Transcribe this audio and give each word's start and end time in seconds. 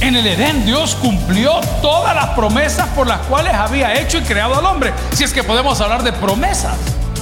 En 0.00 0.14
el 0.14 0.26
Edén 0.26 0.66
Dios 0.66 0.94
cumplió 0.96 1.58
todas 1.80 2.14
las 2.14 2.28
promesas 2.30 2.86
por 2.88 3.06
las 3.06 3.20
cuales 3.26 3.54
había 3.54 3.98
hecho 3.98 4.18
y 4.18 4.22
creado 4.22 4.58
al 4.58 4.66
hombre. 4.66 4.92
Si 5.12 5.24
es 5.24 5.32
que 5.32 5.42
podemos 5.42 5.80
hablar 5.80 6.02
de 6.02 6.12
promesas. 6.12 6.76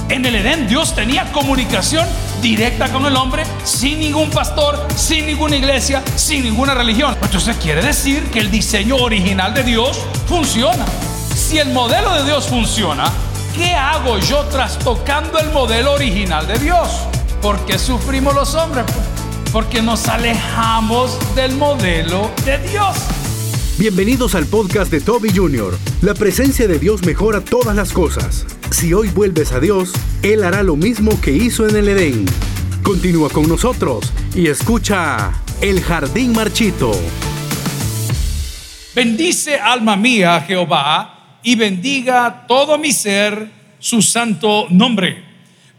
En 0.09 0.25
el 0.25 0.35
Edén 0.35 0.67
Dios 0.67 0.93
tenía 0.93 1.31
comunicación 1.31 2.05
directa 2.41 2.89
con 2.89 3.05
el 3.05 3.15
hombre 3.15 3.43
sin 3.63 3.99
ningún 3.99 4.29
pastor, 4.29 4.87
sin 4.95 5.25
ninguna 5.25 5.55
iglesia, 5.55 6.03
sin 6.15 6.43
ninguna 6.43 6.73
religión. 6.73 7.15
Entonces 7.21 7.55
quiere 7.57 7.81
decir 7.81 8.23
que 8.29 8.39
el 8.39 8.51
diseño 8.51 8.97
original 8.97 9.53
de 9.53 9.63
Dios 9.63 10.01
funciona. 10.27 10.85
Si 11.33 11.57
el 11.57 11.69
modelo 11.69 12.13
de 12.13 12.25
Dios 12.25 12.45
funciona, 12.47 13.05
¿qué 13.55 13.73
hago 13.73 14.19
yo 14.19 14.43
trastocando 14.45 15.39
el 15.39 15.49
modelo 15.51 15.93
original 15.93 16.45
de 16.45 16.59
Dios? 16.59 16.89
¿Por 17.41 17.65
qué 17.65 17.79
sufrimos 17.79 18.35
los 18.35 18.53
hombres? 18.53 18.85
Porque 19.55 19.81
nos 19.81 20.09
alejamos 20.09 21.17
del 21.33 21.55
modelo 21.55 22.29
de 22.43 22.57
Dios. 22.57 22.93
Bienvenidos 23.77 24.35
al 24.35 24.45
podcast 24.47 24.91
de 24.91 24.99
Toby 24.99 25.29
Jr. 25.33 25.77
La 26.01 26.13
presencia 26.13 26.67
de 26.67 26.77
Dios 26.77 27.05
mejora 27.05 27.39
todas 27.39 27.73
las 27.73 27.93
cosas. 27.93 28.45
Si 28.69 28.93
hoy 28.93 29.07
vuelves 29.11 29.53
a 29.53 29.61
Dios, 29.61 29.93
Él 30.23 30.43
hará 30.43 30.61
lo 30.61 30.75
mismo 30.75 31.21
que 31.21 31.31
hizo 31.31 31.69
en 31.69 31.77
el 31.77 31.87
Edén. 31.87 32.25
Continúa 32.83 33.29
con 33.29 33.47
nosotros 33.47 34.11
y 34.35 34.47
escucha 34.47 35.31
El 35.61 35.81
Jardín 35.81 36.33
Marchito. 36.33 36.91
Bendice 38.93 39.57
alma 39.57 39.95
mía 39.95 40.43
Jehová 40.45 41.39
y 41.43 41.55
bendiga 41.55 42.43
todo 42.45 42.77
mi 42.77 42.91
ser 42.91 43.49
su 43.79 44.01
santo 44.01 44.67
nombre. 44.69 45.23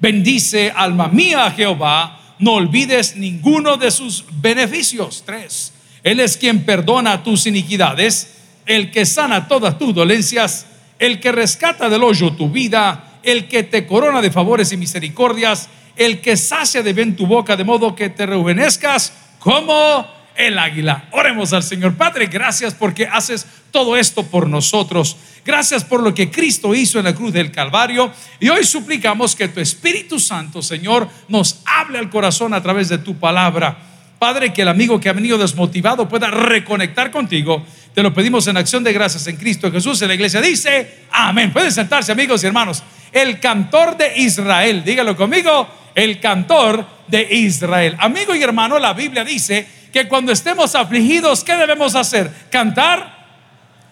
Bendice 0.01 0.73
alma 0.74 1.09
mía 1.09 1.51
Jehová, 1.51 2.16
no 2.39 2.55
olvides 2.55 3.17
ninguno 3.17 3.77
de 3.77 3.91
sus 3.91 4.25
beneficios. 4.41 5.23
Tres. 5.25 5.73
Él 6.03 6.21
es 6.21 6.37
quien 6.37 6.65
perdona 6.65 7.23
tus 7.23 7.47
iniquidades, 7.47 8.35
el 8.67 8.91
que 8.91 9.07
sana 9.07 9.49
todas 9.49 9.79
tus 9.79 9.95
dolencias 9.95 10.66
el 10.99 11.21
que 11.21 11.33
rescata 11.33 11.88
del 11.88 12.02
hoyo 12.02 12.33
tu 12.33 12.51
vida, 12.51 13.19
el 13.23 13.49
que 13.49 13.63
te 13.63 13.87
corona 13.87 14.23
de 14.23 14.30
favores 14.30 14.73
y 14.73 14.77
misericordias, 14.77 15.69
el 15.97 16.21
que 16.21 16.37
sacia 16.37 16.83
de 16.83 16.93
bien 16.93 17.16
tu 17.16 17.27
boca 17.27 17.57
de 17.57 17.65
modo 17.65 17.95
que 17.95 18.10
te 18.10 18.27
rejuvenezcas 18.27 19.13
como 19.38 20.07
el 20.37 20.59
águila. 20.59 21.09
Oremos 21.13 21.53
al 21.53 21.63
Señor. 21.63 21.97
Padre, 21.97 22.27
gracias 22.27 22.75
porque 22.75 23.07
haces 23.07 23.47
todo 23.77 23.95
esto 23.95 24.23
por 24.23 24.49
nosotros. 24.49 25.19
Gracias 25.45 25.85
por 25.85 26.02
lo 26.02 26.15
que 26.15 26.30
Cristo 26.30 26.74
hizo 26.74 26.99
en 26.99 27.05
la 27.05 27.15
cruz 27.15 27.30
del 27.30 27.52
Calvario. 27.52 28.10
Y 28.41 28.49
hoy 28.49 28.65
suplicamos 28.65 29.37
que 29.37 29.49
tu 29.49 29.60
Espíritu 29.60 30.19
Santo, 30.19 30.63
Señor, 30.63 31.07
nos 31.29 31.60
hable 31.66 31.99
al 31.99 32.09
corazón 32.09 32.54
a 32.54 32.63
través 32.63 32.88
de 32.88 32.97
tu 32.97 33.19
palabra. 33.19 33.77
Padre, 34.19 34.51
que 34.51 34.63
el 34.63 34.69
amigo 34.69 34.99
que 34.99 35.10
ha 35.10 35.13
venido 35.13 35.37
desmotivado 35.37 36.09
pueda 36.09 36.29
reconectar 36.29 37.10
contigo. 37.10 37.66
Te 37.95 38.02
lo 38.02 38.15
pedimos 38.15 38.47
en 38.47 38.57
acción 38.57 38.82
de 38.82 38.95
gracias 38.95 39.27
en 39.27 39.37
Cristo 39.37 39.71
Jesús. 39.71 40.01
En 40.01 40.09
la 40.09 40.15
iglesia 40.15 40.41
dice, 40.41 41.02
amén. 41.10 41.52
Pueden 41.52 41.71
sentarse 41.71 42.13
amigos 42.13 42.43
y 42.43 42.47
hermanos. 42.47 42.82
El 43.13 43.38
cantor 43.41 43.99
de 43.99 44.16
Israel, 44.16 44.85
dígalo 44.87 45.15
conmigo, 45.15 45.69
el 45.95 46.19
cantor 46.19 46.87
de 47.09 47.29
Israel. 47.30 47.95
Amigo 47.99 48.35
y 48.35 48.43
hermano, 48.43 48.79
la 48.79 48.95
Biblia 48.95 49.23
dice 49.23 49.69
que 49.93 50.09
cuando 50.09 50.32
estemos 50.32 50.74
afligidos, 50.74 51.45
¿qué 51.45 51.57
debemos 51.57 51.95
hacer? 51.95 52.32
Cantar 52.51 53.16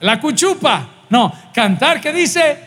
la 0.04 0.20
cuchupa. 0.20 0.86
No, 1.08 1.32
cantar 1.54 1.98
que 1.98 2.12
dice 2.12 2.58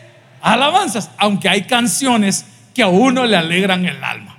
alabanzas, 0.42 1.12
aunque 1.18 1.48
hay 1.48 1.64
canciones 1.64 2.46
que 2.74 2.82
a 2.82 2.88
uno 2.88 3.26
le 3.26 3.38
alegran 3.38 3.86
el 3.86 4.04
alma. 4.04 4.38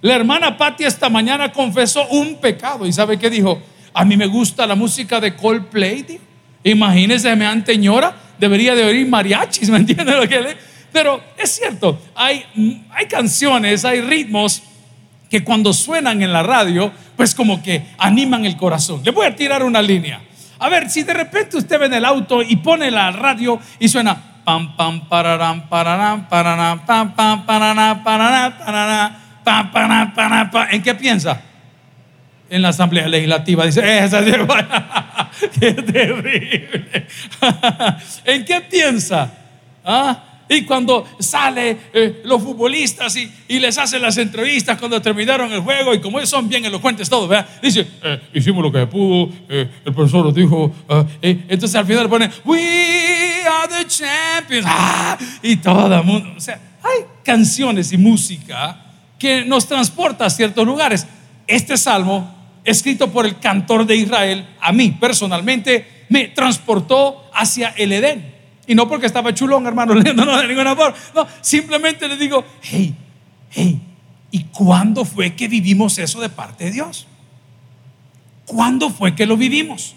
La 0.00 0.14
hermana 0.14 0.56
Patti 0.56 0.84
esta 0.84 1.10
mañana 1.10 1.52
confesó 1.52 2.06
un 2.08 2.36
pecado 2.36 2.86
y 2.86 2.92
¿sabe 2.92 3.18
qué 3.18 3.28
dijo? 3.28 3.60
A 3.92 4.04
mí 4.04 4.16
me 4.16 4.26
gusta 4.26 4.66
la 4.66 4.74
música 4.74 5.20
de 5.20 5.36
Coldplay. 5.36 6.20
Imagínese 6.64 7.32
Imagínense, 7.32 7.36
me 7.36 7.66
señora, 7.66 8.16
debería 8.38 8.74
de 8.74 8.84
oír 8.84 9.06
mariachis, 9.06 9.68
¿me 9.70 9.76
entiende 9.78 10.12
lo 10.12 10.26
que 10.26 10.40
le? 10.40 10.56
Pero 10.90 11.22
es 11.36 11.50
cierto, 11.50 12.00
hay, 12.14 12.44
hay 12.90 13.06
canciones, 13.08 13.84
hay 13.84 14.00
ritmos 14.00 14.62
que 15.28 15.44
cuando 15.44 15.74
suenan 15.74 16.22
en 16.22 16.32
la 16.32 16.42
radio, 16.42 16.90
pues 17.14 17.34
como 17.34 17.62
que 17.62 17.84
animan 17.98 18.46
el 18.46 18.56
corazón. 18.56 19.02
Le 19.04 19.10
voy 19.10 19.26
a 19.26 19.36
tirar 19.36 19.62
una 19.62 19.82
línea. 19.82 20.22
A 20.58 20.68
ver, 20.68 20.90
si 20.90 21.02
de 21.02 21.14
repente 21.14 21.56
usted 21.56 21.78
ve 21.78 21.86
en 21.86 21.94
el 21.94 22.04
auto 22.04 22.42
y 22.42 22.56
pone 22.56 22.90
la 22.90 23.10
radio 23.12 23.60
y 23.78 23.88
suena 23.88 24.16
pam 24.44 24.76
pam 24.76 25.08
pararam 25.08 25.68
pararam 25.68 26.28
pararam 26.28 26.80
pam 26.84 27.14
pam 27.14 27.46
pararam 27.46 28.02
pararam 28.02 28.52
pararam 29.72 30.68
¿En 30.70 30.82
qué 30.82 30.94
piensa? 30.94 31.40
En 32.50 32.62
la 32.62 32.68
Asamblea 32.70 33.08
Legislativa. 33.08 33.64
Dice, 33.66 34.04
esa 34.04 34.20
es 34.20 34.26
terrible. 35.60 37.06
¿En 38.24 38.44
qué 38.44 38.60
piensa? 38.62 39.30
¿Ah? 39.84 40.27
Y 40.48 40.62
cuando 40.62 41.06
sale 41.18 41.76
eh, 41.92 42.22
los 42.24 42.42
futbolistas 42.42 43.16
y, 43.16 43.58
les 43.58 43.76
hacen 43.76 44.00
las 44.00 44.16
entrevistas 44.16 44.78
cuando 44.78 45.02
terminaron 45.02 45.52
el 45.52 45.60
juego 45.60 45.92
y 45.92 46.00
como 46.00 46.18
ellos 46.18 46.30
son 46.30 46.48
bien 46.48 46.64
elocuentes 46.64 47.08
todos, 47.10 47.28
¿verdad? 47.28 47.48
Dice, 47.60 47.86
eh, 48.02 48.20
hicimos 48.32 48.62
lo 48.62 48.72
que 48.72 48.86
pudo, 48.86 49.30
eh, 49.48 49.68
el 49.84 49.92
profesor 49.92 50.24
nos 50.24 50.34
dijo, 50.34 50.72
ah, 50.88 51.04
entonces 51.20 51.74
al 51.74 51.84
final 51.84 52.08
ponen, 52.08 52.30
we 52.44 53.42
are 53.44 53.68
the 53.68 53.86
champions, 53.86 54.64
ah, 54.66 55.18
y 55.42 55.56
todo 55.56 55.92
el 55.94 56.04
mundo, 56.04 56.32
o 56.36 56.40
sea, 56.40 56.60
hay 56.82 57.04
canciones 57.24 57.92
y 57.92 57.98
música 57.98 58.80
que 59.18 59.44
nos 59.44 59.66
transporta 59.66 60.24
a 60.24 60.30
ciertos 60.30 60.64
lugares. 60.64 61.06
Este 61.46 61.76
salmo, 61.76 62.34
escrito 62.64 63.10
por 63.10 63.26
el 63.26 63.38
cantor 63.38 63.84
de 63.84 63.96
Israel, 63.96 64.46
a 64.60 64.72
mí 64.72 64.92
personalmente 64.92 66.06
me 66.08 66.28
transportó 66.28 67.28
hacia 67.34 67.70
el 67.70 67.92
Edén. 67.92 68.37
Y 68.68 68.74
no 68.74 68.86
porque 68.86 69.06
estaba 69.06 69.32
chulón, 69.32 69.66
hermano, 69.66 69.94
no 70.14 70.38
de 70.38 70.46
ninguna 70.46 70.76
forma. 70.76 70.94
No, 71.14 71.26
simplemente 71.40 72.06
le 72.06 72.18
digo, 72.18 72.44
hey, 72.60 72.94
hey, 73.50 73.80
¿y 74.30 74.44
cuándo 74.44 75.06
fue 75.06 75.34
que 75.34 75.48
vivimos 75.48 75.96
eso 75.96 76.20
de 76.20 76.28
parte 76.28 76.64
de 76.64 76.72
Dios? 76.72 77.06
¿Cuándo 78.44 78.90
fue 78.90 79.14
que 79.14 79.24
lo 79.24 79.38
vivimos? 79.38 79.94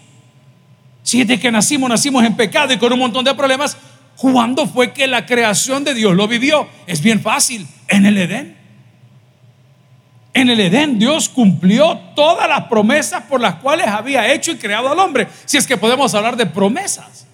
Si 1.02 1.22
desde 1.22 1.38
que 1.38 1.52
nacimos, 1.52 1.90
nacimos 1.90 2.24
en 2.24 2.34
pecado 2.34 2.72
y 2.72 2.78
con 2.78 2.90
un 2.94 2.98
montón 2.98 3.26
de 3.26 3.34
problemas, 3.34 3.76
¿cuándo 4.16 4.66
fue 4.66 4.94
que 4.94 5.06
la 5.06 5.26
creación 5.26 5.84
de 5.84 5.92
Dios 5.92 6.16
lo 6.16 6.26
vivió? 6.26 6.66
Es 6.86 7.02
bien 7.02 7.20
fácil, 7.20 7.66
en 7.88 8.06
el 8.06 8.16
Edén. 8.16 8.56
En 10.32 10.48
el 10.48 10.58
Edén 10.60 10.98
Dios 10.98 11.28
cumplió 11.28 11.98
todas 12.16 12.48
las 12.48 12.64
promesas 12.68 13.24
por 13.24 13.38
las 13.38 13.56
cuales 13.56 13.86
había 13.86 14.32
hecho 14.32 14.50
y 14.50 14.56
creado 14.56 14.90
al 14.90 14.98
hombre. 14.98 15.28
Si 15.44 15.58
es 15.58 15.66
que 15.66 15.76
podemos 15.76 16.14
hablar 16.14 16.36
de 16.36 16.46
promesas. 16.46 17.26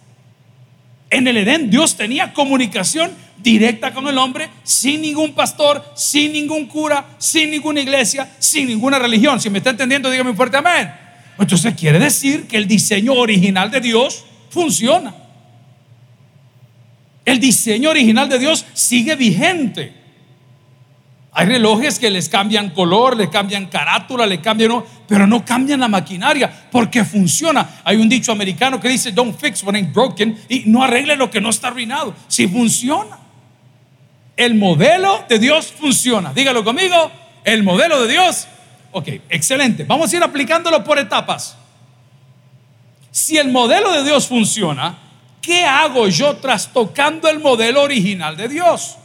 En 1.11 1.27
el 1.27 1.37
Edén 1.39 1.71
Dios 1.71 1.97
tenía 1.97 2.33
comunicación 2.33 3.11
directa 3.39 3.95
con 3.95 4.09
el 4.09 4.19
hombre 4.19 4.49
sin 4.63 5.01
ningún 5.01 5.33
pastor, 5.33 5.85
sin 5.95 6.33
ningún 6.33 6.67
cura, 6.67 7.07
sin 7.19 7.51
ninguna 7.51 7.81
iglesia, 7.81 8.31
sin 8.39 8.69
ninguna 8.69 8.99
religión. 8.99 9.41
Si 9.41 9.49
me 9.49 9.59
está 9.59 9.71
entendiendo, 9.71 10.11
dígame 10.11 10.35
fuerte 10.35 10.59
amén. 10.59 10.93
Entonces 11.39 11.75
quiere 11.75 11.99
decir 11.99 12.47
que 12.47 12.57
el 12.57 12.67
diseño 12.67 13.15
original 13.15 13.71
de 13.71 13.81
Dios 13.81 14.25
funciona. 14.51 15.15
El 17.25 17.41
diseño 17.41 17.91
original 17.91 18.29
de 18.29 18.39
Dios 18.39 18.65
sigue 18.73 19.15
vigente. 19.15 19.93
Hay 21.39 21.47
relojes 21.47 22.01
que 22.01 22.11
les 22.11 22.29
cambian 22.29 22.71
color, 22.71 23.17
le 23.17 23.31
cambian 23.31 23.67
carátula, 23.67 24.27
le 24.27 24.41
cambian, 24.41 24.83
pero 25.07 25.25
no 25.25 25.45
cambian 25.45 25.79
la 25.79 25.87
maquinaria 25.87 26.53
porque 26.69 27.05
funciona. 27.05 27.79
Hay 27.85 27.97
un 27.97 28.09
dicho 28.09 28.33
americano 28.33 28.81
que 28.81 28.89
dice, 28.89 29.13
don't 29.13 29.39
fix 29.39 29.63
what 29.63 29.77
ain't 29.77 29.95
broken 29.95 30.37
y 30.49 30.65
no 30.67 30.83
arregle 30.83 31.15
lo 31.15 31.31
que 31.31 31.41
no 31.41 31.51
está 31.51 31.69
arruinado. 31.69 32.13
Si 32.27 32.49
funciona. 32.49 33.19
El 34.37 34.57
modelo 34.57 35.27
de 35.29 35.39
Dios 35.39 35.73
funciona. 35.79 36.33
Dígalo 36.35 36.65
conmigo, 36.65 37.13
el 37.45 37.63
modelo 37.63 38.03
de 38.03 38.15
Dios. 38.15 38.49
Ok, 38.91 39.07
excelente. 39.29 39.85
Vamos 39.85 40.13
a 40.13 40.17
ir 40.17 40.23
aplicándolo 40.25 40.83
por 40.83 40.99
etapas. 40.99 41.57
Si 43.13 43.39
el 43.39 43.53
modelo 43.53 43.93
de 43.93 44.03
Dios 44.03 44.27
funciona, 44.27 44.99
¿qué 45.41 45.65
hago 45.65 46.09
yo 46.09 46.35
trastocando 46.39 47.29
el 47.29 47.39
modelo 47.39 47.83
original 47.83 48.37
de 48.37 48.49
Dios? 48.49 48.97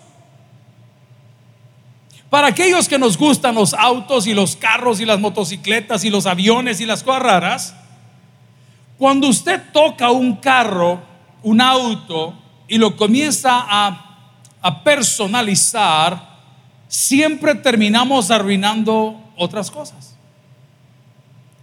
Para 2.34 2.48
aquellos 2.48 2.90
que 2.90 2.98
nos 2.98 3.16
gustan 3.16 3.54
los 3.54 3.76
autos 3.76 4.26
y 4.26 4.34
los 4.34 4.56
carros 4.56 5.00
y 5.00 5.06
las 5.06 5.20
motocicletas 5.20 6.04
y 6.04 6.10
los 6.10 6.26
aviones 6.26 6.82
y 6.82 6.86
las 6.88 7.04
cosas 7.04 7.22
raras, 7.22 7.76
cuando 8.98 9.28
usted 9.28 9.62
toca 9.72 10.10
un 10.10 10.38
carro, 10.38 11.00
un 11.44 11.62
auto 11.62 12.34
y 12.68 12.80
lo 12.80 12.98
comienza 12.98 13.64
a, 13.70 14.18
a 14.64 14.84
personalizar, 14.84 16.40
siempre 16.88 17.54
terminamos 17.54 18.32
arruinando 18.32 19.16
otras 19.38 19.70
cosas. 19.70 20.18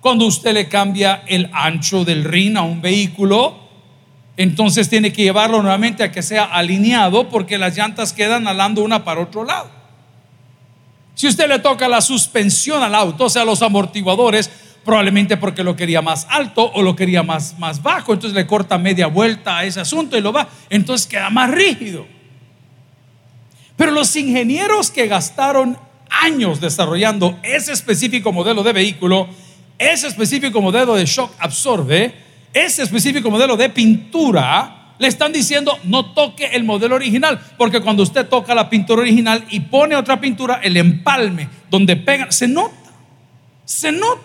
Cuando 0.01 0.25
usted 0.25 0.55
le 0.55 0.69
cambia 0.69 1.25
el 1.27 1.51
ancho 1.53 2.05
del 2.05 2.23
rin 2.23 2.57
a 2.57 2.63
un 2.63 2.81
vehículo, 2.81 3.59
entonces 4.37 4.89
tiene 4.89 5.13
que 5.13 5.25
llevarlo 5.25 5.63
nuevamente 5.63 6.05
a 6.05 6.13
que 6.13 6.23
sea 6.23 6.45
alineado 6.45 7.29
porque 7.29 7.59
las 7.59 7.77
llantas 7.77 8.13
quedan 8.13 8.47
alando 8.47 8.85
una 8.85 9.05
para 9.05 9.21
otro 9.23 9.43
lado. 9.43 9.80
Si 11.21 11.29
usted 11.29 11.49
le 11.49 11.59
toca 11.59 11.87
la 11.87 12.01
suspensión 12.01 12.83
al 12.83 12.95
auto, 12.95 13.25
o 13.25 13.29
sea, 13.29 13.45
los 13.45 13.61
amortiguadores, 13.61 14.51
probablemente 14.83 15.37
porque 15.37 15.63
lo 15.63 15.77
quería 15.77 16.01
más 16.01 16.27
alto 16.31 16.73
o 16.73 16.81
lo 16.81 16.97
quería 16.97 17.23
más, 17.23 17.59
más 17.59 17.83
bajo, 17.83 18.15
entonces 18.15 18.35
le 18.35 18.47
corta 18.47 18.79
media 18.79 19.07
vuelta 19.07 19.59
a 19.59 19.65
ese 19.67 19.81
asunto 19.81 20.17
y 20.17 20.23
lo 20.23 20.33
va, 20.33 20.49
entonces 20.71 21.07
queda 21.07 21.29
más 21.29 21.51
rígido. 21.51 22.07
Pero 23.77 23.93
los 23.93 24.17
ingenieros 24.17 24.91
que 24.91 25.09
gastaron 25.09 25.77
años 26.09 26.59
desarrollando 26.59 27.39
ese 27.43 27.75
específico 27.75 28.33
modelo 28.33 28.63
de 28.63 28.73
vehículo, 28.73 29.29
ese 29.79 30.07
específico 30.07 30.63
modelo 30.63 30.95
de 30.95 31.05
shock 31.05 31.35
absorbe, 31.39 32.15
ese 32.55 32.83
específico 32.83 33.31
modelo 33.31 33.59
de 33.59 33.69
pintura, 33.69 34.80
le 35.01 35.09
están 35.09 35.33
diciendo 35.33 35.79
no 35.85 36.13
toque 36.13 36.51
el 36.53 36.63
modelo 36.63 36.95
original, 36.95 37.41
porque 37.57 37.81
cuando 37.81 38.03
usted 38.03 38.29
toca 38.29 38.55
la 38.55 38.69
pintura 38.69 39.01
original 39.01 39.43
y 39.49 39.61
pone 39.61 39.97
otra 39.97 40.21
pintura, 40.21 40.61
el 40.63 40.77
empalme 40.77 41.49
donde 41.71 41.97
pega, 41.97 42.31
se 42.31 42.47
nota, 42.47 42.93
se 43.65 43.93
nota. 43.93 44.21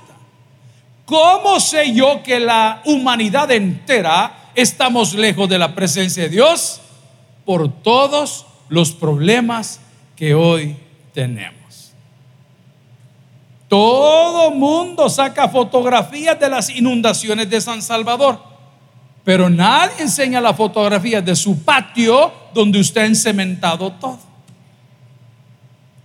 ¿Cómo 1.06 1.62
sé 1.62 1.94
yo 1.94 2.22
que 2.22 2.42
la 2.42 2.81
humanidad 2.83 3.50
entera 3.51 4.51
estamos 4.54 5.13
lejos 5.13 5.48
de 5.48 5.60
la 5.60 5.74
presencia 5.74 6.24
de 6.24 6.30
Dios? 6.30 6.81
Por 7.45 7.71
todos 7.81 8.45
los 8.68 8.92
problemas 8.92 9.80
que 10.18 10.36
hoy 10.36 10.75
tenemos. 11.13 11.94
Todo 13.69 14.51
mundo 14.51 15.07
saca 15.10 15.48
fotografías 15.48 16.38
de 16.38 16.50
las 16.50 16.69
inundaciones 16.69 17.50
de 17.50 17.62
San 17.62 17.81
Salvador. 17.81 18.55
Pero 19.25 19.50
nadie 19.50 20.04
enseña 20.04 20.39
la 20.39 20.54
fotografía 20.54 21.19
de 21.19 21.36
su 21.36 21.63
patio 21.63 22.31
donde 22.54 22.80
usted 22.80 23.01
ha 23.01 23.06
encementado 23.06 23.92
todo. 23.94 24.19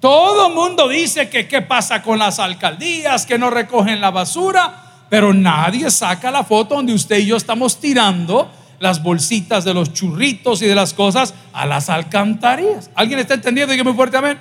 Todo 0.01 0.49
el 0.49 0.55
mundo 0.55 0.89
dice 0.89 1.29
que 1.29 1.47
qué 1.47 1.61
pasa 1.61 2.03
con 2.03 2.19
las 2.19 2.39
alcaldías, 2.39 3.27
que 3.27 3.39
no 3.39 3.51
recogen 3.51 4.01
la 4.01 4.11
basura, 4.11 5.05
pero 5.11 5.35
nadie 5.35 5.91
saca 5.91 6.31
la 6.31 6.43
foto 6.43 6.77
donde 6.77 6.95
usted 6.95 7.19
y 7.19 7.27
yo 7.27 7.37
estamos 7.37 7.79
tirando 7.79 8.51
las 8.79 9.03
bolsitas 9.03 9.65
de 9.65 9.75
los 9.75 9.93
churritos 9.93 10.63
y 10.63 10.67
de 10.67 10.75
las 10.75 10.95
cosas 10.95 11.35
a 11.53 11.67
las 11.67 11.91
alcantarillas. 11.91 12.91
¿Alguien 12.95 13.21
está 13.21 13.35
entendiendo? 13.35 13.73
Dígame 13.73 13.93
fuerte 13.93 14.17
amén. 14.17 14.39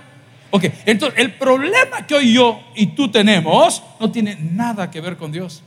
Ok, 0.52 0.64
entonces 0.86 1.20
el 1.20 1.34
problema 1.34 2.08
que 2.08 2.16
hoy 2.16 2.32
yo 2.32 2.62
y 2.76 2.88
tú 2.88 3.12
tenemos 3.12 3.84
no 4.00 4.10
tiene 4.10 4.38
nada 4.40 4.90
que 4.90 5.02
ver 5.02 5.18
con 5.18 5.34
Dios 5.34 5.64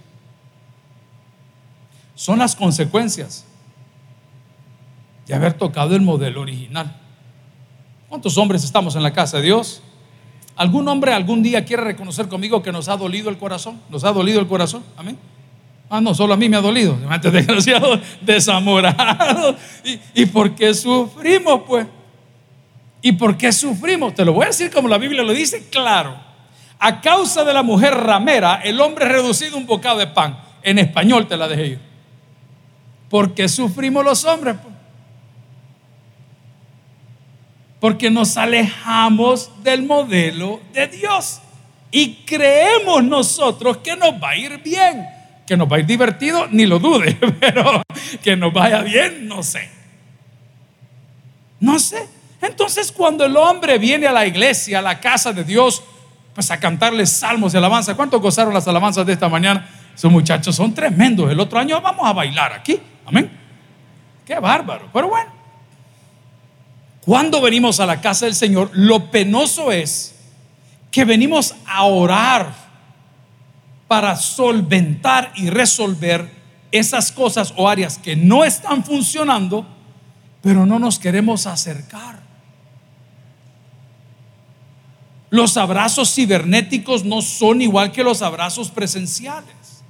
son 2.22 2.38
las 2.38 2.54
consecuencias 2.54 3.44
de 5.26 5.34
haber 5.34 5.54
tocado 5.54 5.96
el 5.96 6.02
modelo 6.02 6.40
original. 6.40 6.96
¿Cuántos 8.08 8.38
hombres 8.38 8.62
estamos 8.62 8.94
en 8.94 9.02
la 9.02 9.12
casa 9.12 9.38
de 9.38 9.42
Dios? 9.42 9.82
¿Algún 10.54 10.86
hombre 10.86 11.12
algún 11.12 11.42
día 11.42 11.64
quiere 11.64 11.82
reconocer 11.82 12.28
conmigo 12.28 12.62
que 12.62 12.70
nos 12.70 12.88
ha 12.88 12.96
dolido 12.96 13.28
el 13.28 13.38
corazón? 13.38 13.80
¿Nos 13.90 14.04
ha 14.04 14.12
dolido 14.12 14.38
el 14.38 14.46
corazón? 14.46 14.84
Amén. 14.96 15.18
Ah, 15.90 16.00
no, 16.00 16.14
solo 16.14 16.34
a 16.34 16.36
mí 16.36 16.48
me 16.48 16.56
ha 16.56 16.60
dolido. 16.60 16.96
Desgraciado, 17.24 18.00
desamorado. 18.20 19.56
¿Y, 19.82 20.22
¿Y 20.22 20.26
por 20.26 20.54
qué 20.54 20.74
sufrimos, 20.74 21.62
pues? 21.66 21.88
¿Y 23.02 23.10
por 23.10 23.36
qué 23.36 23.50
sufrimos? 23.50 24.14
Te 24.14 24.24
lo 24.24 24.32
voy 24.32 24.44
a 24.44 24.50
decir 24.50 24.70
como 24.70 24.86
la 24.86 24.98
Biblia 24.98 25.24
lo 25.24 25.32
dice, 25.32 25.68
claro. 25.70 26.14
A 26.78 27.00
causa 27.00 27.42
de 27.42 27.52
la 27.52 27.64
mujer 27.64 27.94
ramera, 27.94 28.60
el 28.62 28.80
hombre 28.80 29.08
reducido 29.08 29.56
un 29.56 29.66
bocado 29.66 29.98
de 29.98 30.06
pan. 30.06 30.38
En 30.62 30.78
español 30.78 31.26
te 31.26 31.36
la 31.36 31.48
dejé 31.48 31.66
ir. 31.66 31.91
¿Por 33.12 33.34
qué 33.34 33.46
sufrimos 33.46 34.02
los 34.02 34.24
hombres? 34.24 34.56
Porque 37.78 38.10
nos 38.10 38.38
alejamos 38.38 39.50
del 39.62 39.82
modelo 39.82 40.62
de 40.72 40.86
Dios 40.86 41.42
y 41.90 42.14
creemos 42.24 43.04
nosotros 43.04 43.76
que 43.76 43.96
nos 43.96 44.14
va 44.14 44.30
a 44.30 44.36
ir 44.36 44.62
bien, 44.62 45.06
que 45.46 45.58
nos 45.58 45.70
va 45.70 45.76
a 45.76 45.80
ir 45.80 45.84
divertido, 45.84 46.46
ni 46.50 46.64
lo 46.64 46.78
dude, 46.78 47.14
pero 47.38 47.82
que 48.22 48.34
nos 48.34 48.50
vaya 48.50 48.80
bien, 48.80 49.28
no 49.28 49.42
sé. 49.42 49.68
No 51.60 51.78
sé. 51.78 52.08
Entonces 52.40 52.90
cuando 52.90 53.26
el 53.26 53.36
hombre 53.36 53.76
viene 53.76 54.06
a 54.06 54.12
la 54.12 54.26
iglesia, 54.26 54.78
a 54.78 54.82
la 54.82 54.98
casa 55.00 55.34
de 55.34 55.44
Dios, 55.44 55.82
pues 56.34 56.50
a 56.50 56.58
cantarles 56.58 57.12
salmos 57.12 57.52
de 57.52 57.58
alabanza, 57.58 57.94
¿cuánto 57.94 58.20
gozaron 58.20 58.54
las 58.54 58.66
alabanzas 58.66 59.04
de 59.04 59.12
esta 59.12 59.28
mañana? 59.28 59.68
Esos 59.94 60.10
muchachos 60.10 60.56
son 60.56 60.72
tremendos. 60.72 61.30
El 61.30 61.38
otro 61.40 61.58
año 61.58 61.78
vamos 61.82 62.06
a 62.06 62.14
bailar 62.14 62.54
aquí. 62.54 62.80
Amén. 63.12 63.30
Qué 64.24 64.38
bárbaro. 64.38 64.88
Pero 64.90 65.08
bueno, 65.10 65.30
cuando 67.04 67.42
venimos 67.42 67.78
a 67.78 67.86
la 67.86 68.00
casa 68.00 68.24
del 68.24 68.34
Señor, 68.34 68.70
lo 68.72 69.10
penoso 69.10 69.70
es 69.70 70.14
que 70.90 71.04
venimos 71.04 71.54
a 71.66 71.84
orar 71.84 72.54
para 73.86 74.16
solventar 74.16 75.30
y 75.36 75.50
resolver 75.50 76.30
esas 76.70 77.12
cosas 77.12 77.52
o 77.56 77.68
áreas 77.68 77.98
que 77.98 78.16
no 78.16 78.44
están 78.44 78.82
funcionando, 78.82 79.66
pero 80.40 80.64
no 80.64 80.78
nos 80.78 80.98
queremos 80.98 81.46
acercar. 81.46 82.22
Los 85.28 85.58
abrazos 85.58 86.14
cibernéticos 86.14 87.04
no 87.04 87.20
son 87.20 87.60
igual 87.60 87.92
que 87.92 88.04
los 88.04 88.22
abrazos 88.22 88.70
presenciales, 88.70 89.82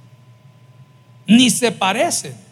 ni 1.25 1.49
se 1.49 1.71
parecen 1.71 2.43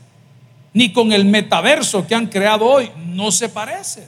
ni 0.74 0.94
con 0.94 1.12
el 1.12 1.26
metaverso 1.26 2.08
que 2.08 2.16
han 2.16 2.28
creado 2.28 2.66
hoy, 2.66 2.92
no 2.98 3.32
se 3.32 3.50
parece. 3.50 4.08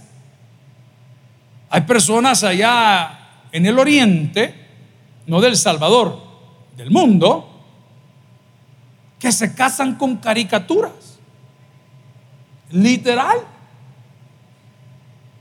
Hay 1.70 1.82
personas 1.82 2.44
allá 2.44 3.20
en 3.52 3.66
el 3.66 3.78
oriente, 3.80 4.54
no 5.26 5.42
del 5.42 5.58
Salvador, 5.58 6.22
del 6.76 6.92
mundo, 6.92 7.50
que 9.20 9.32
se 9.32 9.56
casan 9.56 9.96
con 9.96 10.18
caricaturas. 10.18 11.20
Literal. 12.72 13.38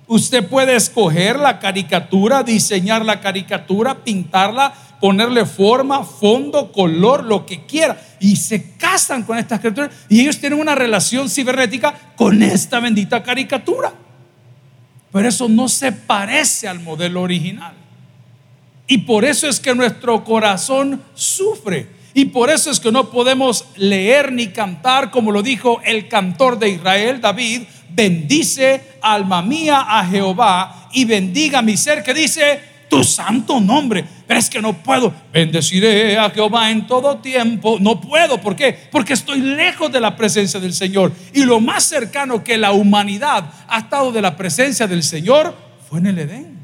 Usted 0.07 0.47
puede 0.49 0.77
escoger 0.77 1.39
la 1.39 1.59
caricatura, 1.59 2.43
diseñar 2.43 3.05
la 3.05 3.21
caricatura, 3.21 4.05
pintarla, 4.05 4.75
ponerle 5.03 5.45
forma, 5.47 6.05
fondo, 6.05 6.71
color, 6.71 7.25
lo 7.25 7.45
que 7.45 7.67
quiera. 7.67 8.01
Y 8.21 8.37
se 8.37 8.77
casan 8.77 9.25
con 9.25 9.37
estas 9.37 9.59
criaturas 9.59 9.91
y 10.09 10.21
ellos 10.21 10.39
tienen 10.39 10.61
una 10.61 10.77
relación 10.77 11.29
cibernética 11.29 11.93
con 12.15 12.41
esta 12.41 12.79
bendita 12.79 13.21
caricatura. 13.21 13.93
Pero 15.11 15.29
eso 15.29 15.49
no 15.49 15.69
se 15.69 15.91
parece 15.91 16.69
al 16.69 16.79
modelo 16.79 17.21
original. 17.21 17.75
Y 18.87 18.99
por 18.99 19.25
eso 19.25 19.49
es 19.49 19.59
que 19.59 19.75
nuestro 19.75 20.23
corazón 20.23 21.03
sufre. 21.15 21.89
Y 22.15 22.27
por 22.27 22.49
eso 22.49 22.71
es 22.71 22.79
que 22.79 22.93
no 22.93 23.11
podemos 23.11 23.65
leer 23.75 24.31
ni 24.31 24.49
cantar 24.49 25.11
como 25.11 25.33
lo 25.33 25.43
dijo 25.43 25.81
el 25.85 26.07
cantor 26.07 26.61
de 26.61 26.69
Israel, 26.69 27.21
David, 27.21 27.63
bendice 27.91 28.99
alma 29.03 29.43
mía 29.43 29.81
a 29.81 30.07
Jehová 30.07 30.89
y 30.93 31.07
bendiga 31.07 31.61
mi 31.61 31.77
ser 31.77 32.05
que 32.05 32.15
dice, 32.15 32.72
tu 32.93 33.03
santo 33.03 33.59
nombre. 33.59 34.05
Pero 34.27 34.39
es 34.39 34.51
que 34.51 34.61
no 34.61 34.75
puedo. 34.75 35.15
Bendeciré 35.33 36.19
a 36.19 36.29
Jehová 36.29 36.71
en 36.71 36.87
todo 36.87 37.17
tiempo. 37.17 37.79
No 37.81 37.99
puedo. 37.99 38.39
¿Por 38.39 38.55
qué? 38.55 38.79
Porque 38.91 39.15
estoy 39.15 39.41
lejos 39.41 39.91
de 39.91 39.99
la 39.99 40.15
presencia 40.15 40.61
del 40.61 40.75
Señor. 40.75 41.11
Y 41.33 41.45
lo 41.45 41.59
más 41.59 41.85
cercano 41.85 42.45
que 42.45 42.59
la 42.59 42.73
humanidad 42.73 43.51
ha 43.67 43.79
estado 43.79 44.13
de 44.13 44.21
la 44.21 44.37
presencia 44.37 44.87
del 44.87 45.03
Señor 45.03 45.57
fue 45.89 46.01
en 46.01 46.07
el 46.09 46.19
Edén. 46.19 46.59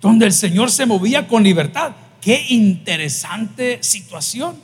Donde 0.00 0.24
el 0.24 0.32
Señor 0.32 0.70
se 0.70 0.86
movía 0.86 1.28
con 1.28 1.42
libertad. 1.42 1.90
Qué 2.18 2.46
interesante 2.48 3.80
situación. 3.82 4.56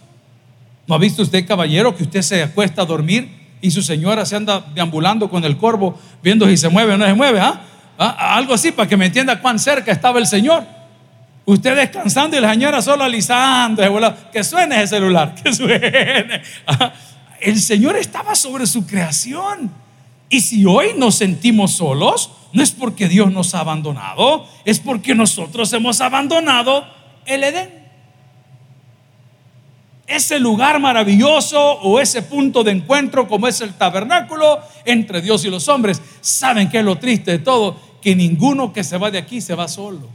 ¿No 0.86 0.94
ha 0.94 0.98
visto 0.98 1.20
usted, 1.20 1.46
caballero, 1.46 1.94
que 1.94 2.04
usted 2.04 2.22
se 2.22 2.42
acuesta 2.42 2.80
a 2.80 2.86
dormir 2.86 3.28
y 3.60 3.70
su 3.70 3.82
señora 3.82 4.24
se 4.24 4.36
anda 4.36 4.64
deambulando 4.74 5.28
con 5.28 5.44
el 5.44 5.58
corvo 5.58 5.98
viendo 6.22 6.46
si 6.46 6.56
se 6.56 6.70
mueve 6.70 6.94
o 6.94 6.96
no 6.96 7.04
se 7.04 7.12
mueve? 7.12 7.40
¿ah? 7.40 7.60
¿Ah? 7.98 8.36
Algo 8.36 8.54
así 8.54 8.72
para 8.72 8.88
que 8.88 8.96
me 8.96 9.06
entienda 9.06 9.40
cuán 9.40 9.58
cerca 9.58 9.92
estaba 9.92 10.18
el 10.18 10.26
Señor. 10.26 10.64
Usted 11.44 11.76
descansando 11.76 12.36
y 12.36 12.40
la 12.40 12.50
señora 12.50 12.82
solo 12.82 13.04
alisando. 13.04 13.82
Que 14.32 14.42
suene 14.42 14.82
ese 14.82 14.96
celular, 14.96 15.34
que 15.34 15.52
suene. 15.52 16.42
Ah, 16.66 16.92
el 17.40 17.60
Señor 17.60 17.96
estaba 17.96 18.34
sobre 18.34 18.66
su 18.66 18.86
creación. 18.86 19.70
Y 20.28 20.40
si 20.40 20.64
hoy 20.64 20.88
nos 20.96 21.14
sentimos 21.14 21.72
solos, 21.72 22.30
no 22.52 22.62
es 22.62 22.72
porque 22.72 23.08
Dios 23.08 23.30
nos 23.30 23.54
ha 23.54 23.60
abandonado, 23.60 24.48
es 24.64 24.80
porque 24.80 25.14
nosotros 25.14 25.72
hemos 25.72 26.00
abandonado 26.00 26.84
el 27.26 27.44
Edén. 27.44 27.85
Ese 30.06 30.38
lugar 30.38 30.78
maravilloso 30.78 31.60
o 31.60 31.98
ese 32.00 32.22
punto 32.22 32.62
de 32.62 32.72
encuentro 32.72 33.26
como 33.26 33.48
es 33.48 33.60
el 33.60 33.74
tabernáculo 33.74 34.60
entre 34.84 35.20
Dios 35.20 35.44
y 35.44 35.50
los 35.50 35.68
hombres. 35.68 36.00
¿Saben 36.20 36.68
qué 36.68 36.78
es 36.78 36.84
lo 36.84 36.96
triste 36.96 37.32
de 37.32 37.38
todo? 37.40 37.86
que 38.06 38.14
ninguno 38.14 38.72
que 38.72 38.84
se 38.84 38.98
va 38.98 39.10
de 39.10 39.18
aquí 39.18 39.40
se 39.40 39.56
va 39.56 39.66
solo. 39.66 40.08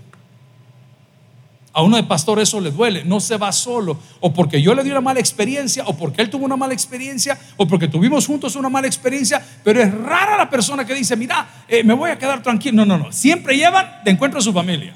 A 1.74 1.81
uno 1.81 1.98
de 1.98 2.03
pastor 2.03 2.39
eso 2.39 2.62
le 2.62 2.71
duele, 2.71 3.03
no 3.03 3.19
se 3.19 3.36
va 3.36 3.51
solo, 3.51 4.00
o 4.21 4.31
porque 4.31 4.62
yo 4.62 4.74
le 4.74 4.81
di 4.81 4.91
una 4.91 5.01
mala 5.01 5.19
experiencia, 5.19 5.83
o 5.86 5.98
porque 5.98 6.21
él 6.21 6.29
tuvo 6.29 6.45
una 6.45 6.55
mala 6.55 6.74
experiencia, 6.74 7.38
o 7.57 7.67
porque 7.67 7.89
tuvimos 7.89 8.27
juntos 8.27 8.55
una 8.55 8.69
mala 8.69 8.88
experiencia, 8.88 9.45
pero 9.62 9.81
es 9.81 9.93
rara 9.93 10.38
la 10.38 10.50
persona 10.50 10.86
que 10.86 10.95
dice, 10.95 11.17
mira, 11.17 11.65
eh, 11.67 11.83
me 11.83 11.93
voy 11.93 12.12
a 12.12 12.17
quedar 12.17 12.41
tranquilo. 12.41 12.77
No, 12.77 12.86
no, 12.86 12.98
no, 12.98 13.12
siempre 13.12 13.57
llevan 13.57 13.86
de 14.05 14.12
encuentro 14.12 14.39
a 14.39 14.41
su 14.41 14.53
familia. 14.53 14.95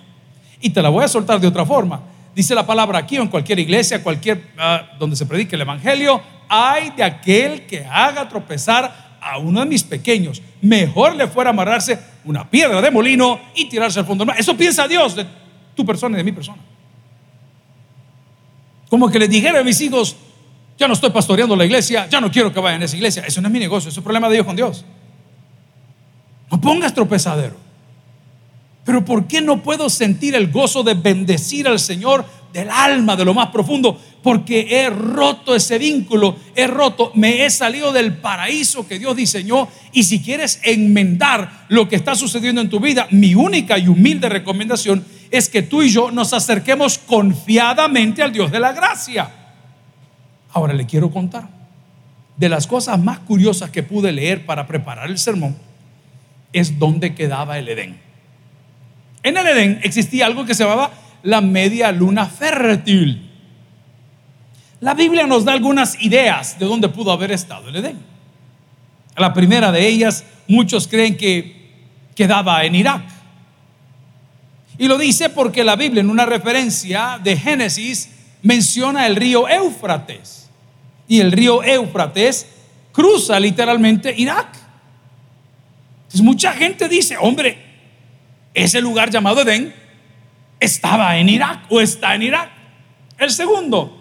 Y 0.62 0.70
te 0.70 0.82
la 0.82 0.88
voy 0.88 1.04
a 1.04 1.10
soltar 1.10 1.42
de 1.42 1.48
otra 1.48 1.66
forma. 1.66 2.00
Dice 2.36 2.54
la 2.54 2.65
palabra 2.65 3.00
aquí 3.00 3.18
o 3.18 3.22
en 3.22 3.30
cualquier 3.30 3.60
iglesia, 3.60 4.04
cualquier 4.04 4.50
ah, 4.58 4.89
donde 5.00 5.15
se 5.15 5.25
predique 5.25 5.56
el 5.56 5.62
evangelio, 5.62 6.22
hay 6.50 6.92
de 6.92 7.04
aquel 7.04 7.65
que 7.65 7.86
haga 7.86 8.27
tropezar 8.27 9.18
a 9.22 9.38
uno 9.38 9.62
de 9.62 9.65
mis 9.65 9.84
pequeños. 9.84 10.42
Mejor 10.62 11.15
le 11.15 11.27
fuera 11.27 11.50
amarrarse 11.50 11.98
una 12.25 12.48
piedra 12.50 12.82
de 12.82 12.92
molino 12.92 13.39
y 13.56 13.65
tirarse 13.70 14.00
al 14.00 14.06
fondo 14.06 14.24
del 14.24 14.27
mar. 14.27 14.39
Eso 14.39 14.56
piensa 14.56 14.88
Dios 14.88 15.15
de 15.15 15.25
tu 15.74 15.86
persona 15.86 16.15
y 16.15 16.18
de 16.18 16.24
mi 16.24 16.32
persona. 16.32 16.62
Como 18.89 19.10
que 19.10 19.18
le 19.18 19.27
dijera 19.27 19.62
a 19.62 19.63
mis 19.63 19.80
hijos, 19.82 20.15
ya 20.77 20.88
no 20.88 20.94
estoy 20.94 21.10
pastoreando 21.10 21.56
la 21.56 21.65
iglesia, 21.65 22.08
ya 22.08 22.22
no 22.22 22.30
quiero 22.30 22.54
que 22.54 22.60
vayan 22.60 22.82
a 22.82 22.86
esa 22.86 22.96
iglesia. 22.96 23.24
Eso 23.25 23.42
no 23.42 23.48
es 23.48 23.51
mi 23.51 23.60
negocio, 23.60 23.89
es 23.89 23.98
un 23.98 24.04
problema 24.04 24.27
de 24.27 24.36
Dios 24.36 24.46
con 24.46 24.56
Dios. 24.56 24.86
No 26.51 26.62
pongas 26.62 26.94
tropezadero. 26.94 27.65
Pero 28.86 29.04
¿por 29.04 29.27
qué 29.27 29.42
no 29.42 29.63
puedo 29.63 29.89
sentir 29.89 30.36
el 30.36 30.51
gozo 30.51 30.84
de 30.84 30.94
bendecir 30.94 31.68
al 31.68 31.80
Señor 31.80 32.24
del 32.54 32.70
alma, 32.70 33.15
de 33.15 33.25
lo 33.25 33.34
más 33.34 33.50
profundo? 33.50 34.00
Porque 34.22 34.68
he 34.70 34.89
roto 34.89 35.56
ese 35.56 35.77
vínculo, 35.80 36.38
he 36.56 36.68
roto, 36.68 37.12
me 37.15 37.44
he 37.44 37.50
salido 37.50 37.92
del 37.92 38.18
paraíso 38.18 38.88
que 38.88 39.00
Dios 39.00 39.15
diseñó. 39.15 39.68
Y 39.92 40.04
si 40.04 40.22
quieres 40.22 40.62
enmendar 40.63 41.65
lo 41.68 41.89
que 41.89 41.96
está 41.96 42.15
sucediendo 42.15 42.62
en 42.62 42.70
tu 42.70 42.80
vida, 42.80 43.08
mi 43.10 43.34
única 43.34 43.77
y 43.80 43.88
humilde 43.88 44.30
recomendación 44.30 45.04
es 45.32 45.50
que 45.50 45.63
tú 45.63 45.82
y 45.82 45.89
yo 45.89 46.12
nos 46.12 46.34
acerquemos 46.34 47.00
confiadamente 47.00 48.22
al 48.22 48.32
Dios 48.32 48.51
de 48.51 48.60
la 48.60 48.72
gracia. 48.72 49.30
Ahora 50.54 50.74
le 50.74 50.86
quiero 50.86 51.10
contar 51.10 51.50
de 52.38 52.50
las 52.50 52.68
cosas 52.68 53.00
más 53.00 53.20
curiosas 53.20 53.72
que 53.72 53.82
pude 53.82 54.12
leer 54.12 54.46
para 54.46 54.68
preparar 54.68 55.10
el 55.10 55.18
sermón 55.18 55.56
es 56.54 56.80
dónde 56.80 57.15
quedaba 57.15 57.58
el 57.58 57.68
Edén. 57.68 58.05
En 59.25 59.36
el 59.38 59.48
Edén 59.48 59.79
existía 59.82 60.27
algo 60.27 60.46
que 60.46 60.53
se 60.53 60.63
llamaba 60.63 60.91
la 61.24 61.41
media 61.41 61.91
luna 61.91 62.27
fértil. 62.27 63.27
La 64.82 64.94
Biblia 64.94 65.25
nos 65.25 65.44
da 65.44 65.53
algunas 65.53 66.00
ideas 66.00 66.60
de 66.60 66.67
dónde 66.67 66.89
pudo 66.89 67.12
haber 67.12 67.32
estado 67.32 67.70
el 67.70 67.75
Edén. 67.75 67.98
La 69.17 69.34
primera 69.34 69.72
de 69.72 69.88
ellas, 69.88 70.24
muchos 70.48 70.88
creen 70.88 71.17
que 71.17 71.72
quedaba 72.13 72.63
en 72.65 72.75
Irak. 72.75 73.01
Y 74.77 74.88
lo 74.88 74.96
dice 75.00 75.29
porque 75.29 75.63
la 75.63 75.75
Biblia 75.75 76.01
en 76.01 76.12
una 76.12 76.27
referencia 76.27 77.20
de 77.24 77.36
Génesis 77.36 78.12
menciona 78.44 79.08
el 79.08 79.15
río 79.15 79.50
Éufrates. 79.50 80.51
Y 81.08 81.20
el 81.20 81.32
río 81.32 81.63
Éufrates 81.63 82.46
cruza 82.91 83.39
literalmente 83.39 84.13
Irak. 84.15 84.50
Entonces 86.03 86.22
mucha 86.22 86.53
gente 86.53 86.88
dice, 86.88 87.17
hombre, 87.17 87.65
ese 88.56 88.82
lugar 88.82 89.12
llamado 89.12 89.42
Edén 89.42 89.76
estaba 90.60 91.18
en 91.18 91.30
Irak 91.30 91.66
o 91.70 91.82
está 91.82 92.16
en 92.16 92.24
Irak. 92.24 92.50
El 93.18 93.30
segundo, 93.30 93.96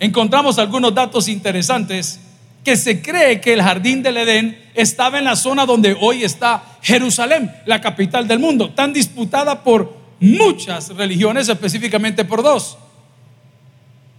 encontramos 0.00 0.58
algunos 0.58 0.94
datos 0.94 1.28
interesantes 1.28 2.20
que 2.64 2.76
se 2.76 3.02
cree 3.02 3.40
que 3.40 3.52
el 3.52 3.62
jardín 3.62 4.02
del 4.02 4.16
Edén 4.16 4.70
estaba 4.74 5.18
en 5.18 5.24
la 5.24 5.36
zona 5.36 5.66
donde 5.66 5.96
hoy 6.00 6.24
está 6.24 6.62
Jerusalén, 6.82 7.52
la 7.66 7.80
capital 7.80 8.26
del 8.26 8.38
mundo, 8.38 8.70
tan 8.70 8.92
disputada 8.92 9.62
por 9.62 9.96
muchas 10.20 10.88
religiones, 10.90 11.48
específicamente 11.48 12.24
por 12.24 12.42
dos. 12.42 12.78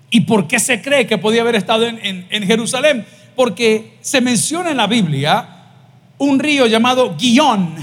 ¿Y 0.10 0.22
por 0.22 0.48
qué 0.48 0.60
se 0.60 0.82
cree 0.82 1.08
que 1.08 1.18
podía 1.18 1.42
haber 1.42 1.56
estado 1.56 1.88
en, 1.88 2.44
Jerusalén? 2.46 3.06
Porque 3.36 3.98
se 4.02 4.22
menciona 4.22 4.70
en 4.70 4.78
la 4.78 4.86
Biblia 4.86 5.50
un 6.20 6.38
río 6.38 6.68
llamado 6.68 7.16
Guión, 7.18 7.76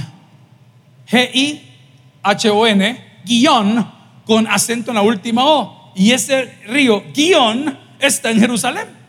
G-I-H-O-N, 2.22 3.04
Guión, 3.24 3.92
con 4.24 4.46
acento 4.46 4.90
en 4.90 4.96
la 4.96 5.02
última 5.02 5.44
O. 5.44 5.92
Y 5.94 6.12
ese 6.12 6.52
río 6.66 7.02
Guión 7.14 7.78
está 7.98 8.30
en 8.30 8.40
Jerusalén. 8.40 9.00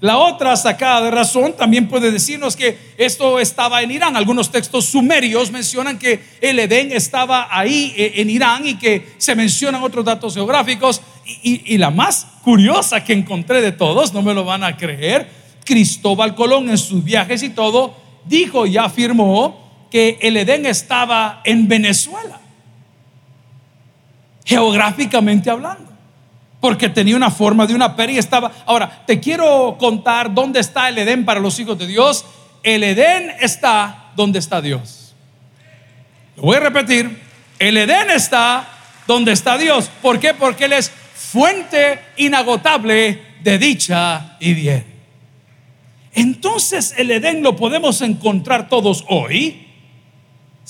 La 0.00 0.16
otra 0.16 0.56
sacada 0.56 1.02
de 1.02 1.10
razón 1.10 1.52
también 1.58 1.86
puede 1.86 2.10
decirnos 2.10 2.56
que 2.56 2.94
esto 2.96 3.38
estaba 3.38 3.82
en 3.82 3.90
Irán. 3.90 4.16
Algunos 4.16 4.50
textos 4.50 4.86
sumerios 4.86 5.50
mencionan 5.50 5.98
que 5.98 6.22
el 6.40 6.58
Edén 6.58 6.90
estaba 6.92 7.48
ahí 7.50 7.92
eh, 7.94 8.12
en 8.16 8.30
Irán 8.30 8.66
y 8.66 8.78
que 8.78 9.12
se 9.18 9.34
mencionan 9.34 9.82
otros 9.82 10.02
datos 10.02 10.32
geográficos. 10.32 11.02
Y, 11.42 11.76
la 11.76 11.90
más 11.90 12.26
curiosa 12.42 13.04
que 13.04 13.12
encontré 13.12 13.60
de 13.60 13.72
todos, 13.72 14.14
no 14.14 14.22
me 14.22 14.32
lo 14.32 14.42
van 14.42 14.64
a 14.64 14.76
creer, 14.76 15.28
Cristóbal 15.64 16.34
Colón 16.34 16.70
en 16.70 16.78
sus 16.78 17.04
viajes 17.04 17.42
y 17.42 17.50
todo, 17.50 17.94
dijo 18.24 18.66
y 18.66 18.78
afirmó 18.78 19.69
que 19.90 20.18
el 20.22 20.36
Edén 20.36 20.66
estaba 20.66 21.40
en 21.44 21.66
Venezuela, 21.68 22.40
geográficamente 24.44 25.50
hablando 25.50 25.90
porque 26.60 26.90
tenía 26.90 27.16
una 27.16 27.30
forma 27.30 27.66
de 27.66 27.74
una 27.74 27.96
pera 27.96 28.12
y 28.12 28.18
estaba. 28.18 28.52
Ahora, 28.66 29.02
te 29.06 29.18
quiero 29.18 29.76
contar 29.78 30.32
dónde 30.32 30.60
está 30.60 30.88
el 30.88 30.98
Edén 30.98 31.24
para 31.24 31.40
los 31.40 31.58
hijos 31.58 31.78
de 31.78 31.86
Dios. 31.86 32.24
El 32.62 32.84
Edén 32.84 33.32
está 33.40 34.10
donde 34.14 34.38
está 34.38 34.60
Dios. 34.60 35.14
Lo 36.36 36.42
voy 36.42 36.56
a 36.58 36.60
repetir. 36.60 37.18
El 37.58 37.78
Edén 37.78 38.10
está 38.10 38.68
donde 39.06 39.32
está 39.32 39.56
Dios. 39.56 39.90
¿Por 40.02 40.20
qué? 40.20 40.34
Porque 40.34 40.66
Él 40.66 40.74
es 40.74 40.90
fuente 40.90 42.00
inagotable 42.18 43.22
de 43.42 43.58
dicha 43.58 44.36
y 44.38 44.52
bien. 44.52 44.84
Entonces 46.12 46.94
el 46.98 47.10
Edén 47.10 47.42
lo 47.42 47.56
podemos 47.56 48.02
encontrar 48.02 48.68
todos 48.68 49.04
hoy 49.08 49.68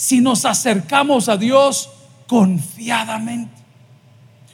si 0.01 0.23
nos 0.23 0.47
acercamos 0.47 1.29
a 1.29 1.37
Dios 1.37 1.91
confiadamente. 2.27 3.53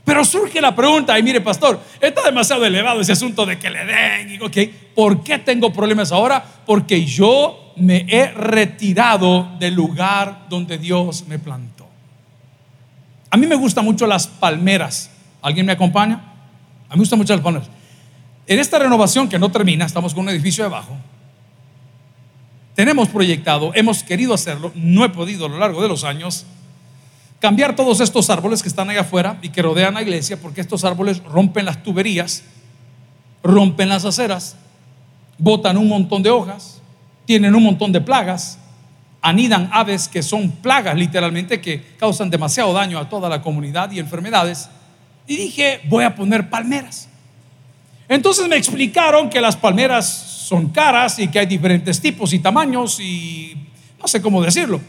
Pero 0.04 0.24
surge 0.24 0.60
la 0.60 0.74
pregunta, 0.74 1.16
y 1.16 1.22
mire 1.22 1.40
pastor, 1.40 1.80
está 2.00 2.24
demasiado 2.24 2.66
elevado 2.66 3.00
ese 3.00 3.12
asunto 3.12 3.46
de 3.46 3.56
que 3.56 3.70
le 3.70 3.84
den, 3.84 4.42
ok, 4.42 4.56
¿por 4.96 5.22
qué 5.22 5.38
tengo 5.38 5.72
problemas 5.72 6.10
ahora? 6.10 6.44
Porque 6.66 7.04
yo 7.04 7.72
me 7.76 8.06
he 8.08 8.26
retirado 8.26 9.48
del 9.60 9.74
lugar 9.74 10.46
donde 10.48 10.78
Dios 10.78 11.28
me 11.28 11.38
plantó. 11.38 11.86
A 13.30 13.36
mí 13.36 13.46
me 13.46 13.54
gustan 13.54 13.84
mucho 13.84 14.04
las 14.08 14.26
palmeras. 14.26 15.12
¿Alguien 15.42 15.64
me 15.64 15.72
acompaña? 15.72 16.14
A 16.88 16.94
mí 16.94 16.96
me 16.96 17.02
gustan 17.02 17.20
mucho 17.20 17.34
las 17.34 17.42
palmeras. 17.42 17.70
En 18.48 18.58
esta 18.58 18.80
renovación 18.80 19.28
que 19.28 19.38
no 19.38 19.48
termina, 19.52 19.86
estamos 19.86 20.12
con 20.12 20.24
un 20.24 20.30
edificio 20.30 20.64
debajo. 20.64 20.96
Tenemos 22.76 23.08
proyectado, 23.08 23.72
hemos 23.74 24.02
querido 24.02 24.34
hacerlo, 24.34 24.70
no 24.74 25.02
he 25.02 25.08
podido 25.08 25.46
a 25.46 25.48
lo 25.48 25.58
largo 25.58 25.82
de 25.82 25.88
los 25.88 26.04
años 26.04 26.44
cambiar 27.40 27.74
todos 27.74 28.00
estos 28.00 28.28
árboles 28.28 28.62
que 28.62 28.68
están 28.68 28.90
ahí 28.90 28.98
afuera 28.98 29.38
y 29.40 29.48
que 29.48 29.62
rodean 29.62 29.94
la 29.94 30.02
iglesia, 30.02 30.38
porque 30.38 30.60
estos 30.60 30.84
árboles 30.84 31.22
rompen 31.24 31.64
las 31.64 31.82
tuberías, 31.82 32.42
rompen 33.42 33.88
las 33.88 34.04
aceras, 34.04 34.56
botan 35.38 35.78
un 35.78 35.88
montón 35.88 36.22
de 36.22 36.28
hojas, 36.28 36.82
tienen 37.24 37.54
un 37.54 37.62
montón 37.62 37.92
de 37.92 38.00
plagas, 38.02 38.58
anidan 39.22 39.70
aves 39.72 40.06
que 40.06 40.22
son 40.22 40.50
plagas 40.50 40.96
literalmente 40.96 41.62
que 41.62 41.82
causan 41.98 42.28
demasiado 42.28 42.74
daño 42.74 42.98
a 42.98 43.08
toda 43.08 43.30
la 43.30 43.40
comunidad 43.40 43.90
y 43.90 44.00
enfermedades. 44.00 44.68
Y 45.26 45.36
dije, 45.36 45.80
voy 45.88 46.04
a 46.04 46.14
poner 46.14 46.50
palmeras. 46.50 47.08
Entonces 48.06 48.46
me 48.48 48.56
explicaron 48.56 49.30
que 49.30 49.40
las 49.40 49.56
palmeras 49.56 50.25
son 50.46 50.68
caras 50.68 51.18
y 51.18 51.26
que 51.26 51.40
hay 51.40 51.46
diferentes 51.46 52.00
tipos 52.00 52.32
y 52.32 52.38
tamaños 52.38 53.00
y 53.00 53.66
no 53.98 54.06
sé 54.06 54.22
cómo 54.22 54.40
decirlo. 54.40 54.80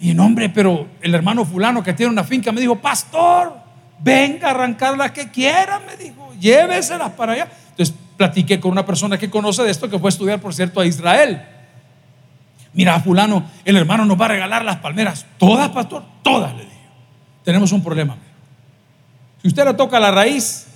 Y 0.00 0.10
en 0.10 0.18
hombre, 0.18 0.48
pero 0.48 0.88
el 1.00 1.14
hermano 1.14 1.44
fulano 1.44 1.80
que 1.80 1.92
tiene 1.92 2.10
una 2.10 2.24
finca 2.24 2.50
me 2.50 2.60
dijo, 2.60 2.74
pastor, 2.74 3.56
venga 4.00 4.48
a 4.48 4.50
arrancar 4.50 4.98
las 4.98 5.12
que 5.12 5.30
quiera, 5.30 5.80
me 5.86 5.96
dijo, 5.96 6.34
lléveselas 6.40 7.12
para 7.12 7.34
allá. 7.34 7.48
Entonces 7.70 7.94
platiqué 8.16 8.58
con 8.58 8.72
una 8.72 8.84
persona 8.84 9.16
que 9.16 9.30
conoce 9.30 9.62
de 9.62 9.70
esto, 9.70 9.88
que 9.88 10.00
fue 10.00 10.08
a 10.08 10.10
estudiar, 10.10 10.40
por 10.40 10.52
cierto, 10.54 10.80
a 10.80 10.86
Israel. 10.86 11.40
Mira, 12.72 12.98
fulano, 12.98 13.44
el 13.64 13.76
hermano 13.76 14.04
nos 14.06 14.20
va 14.20 14.24
a 14.24 14.28
regalar 14.30 14.64
las 14.64 14.78
palmeras. 14.78 15.24
Todas, 15.38 15.68
pastor, 15.68 16.02
todas, 16.24 16.52
le 16.56 16.64
dije. 16.64 16.76
Tenemos 17.44 17.70
un 17.70 17.84
problema. 17.84 18.16
Si 19.40 19.46
usted 19.46 19.64
le 19.64 19.74
toca 19.74 20.00
la 20.00 20.10
raíz 20.10 20.66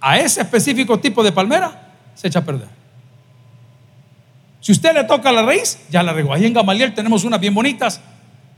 a 0.00 0.18
ese 0.18 0.40
específico 0.40 0.98
tipo 0.98 1.22
de 1.22 1.32
palmera, 1.32 1.82
se 2.16 2.26
echa 2.26 2.40
a 2.40 2.44
perder. 2.44 2.68
Si 4.60 4.72
usted 4.72 4.92
le 4.92 5.04
toca 5.04 5.30
la 5.30 5.42
raíz, 5.42 5.78
ya 5.90 6.02
la 6.02 6.12
regó. 6.12 6.32
Ahí 6.32 6.44
en 6.44 6.52
Gamaliel 6.52 6.92
tenemos 6.92 7.22
unas 7.22 7.38
bien 7.38 7.54
bonitas 7.54 8.00